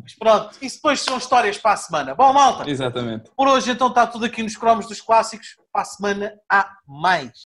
Mas 0.06 0.14
pronto, 0.14 0.56
isso 0.62 0.76
depois 0.76 1.02
são 1.02 1.18
histórias 1.18 1.58
para 1.58 1.74
a 1.74 1.78
semana. 1.78 2.14
Bom, 2.14 2.32
malta, 2.32 2.70
Exatamente. 2.70 3.32
por 3.36 3.48
hoje 3.48 3.72
então 3.72 3.88
está 3.88 4.06
tudo 4.06 4.26
aqui 4.26 4.44
nos 4.44 4.56
cromos 4.56 4.88
dos 4.88 5.02
clássicos. 5.02 5.58
Para 5.74 5.82
a 5.82 5.86
semana 5.86 6.40
há 6.48 6.78
mais. 6.88 7.48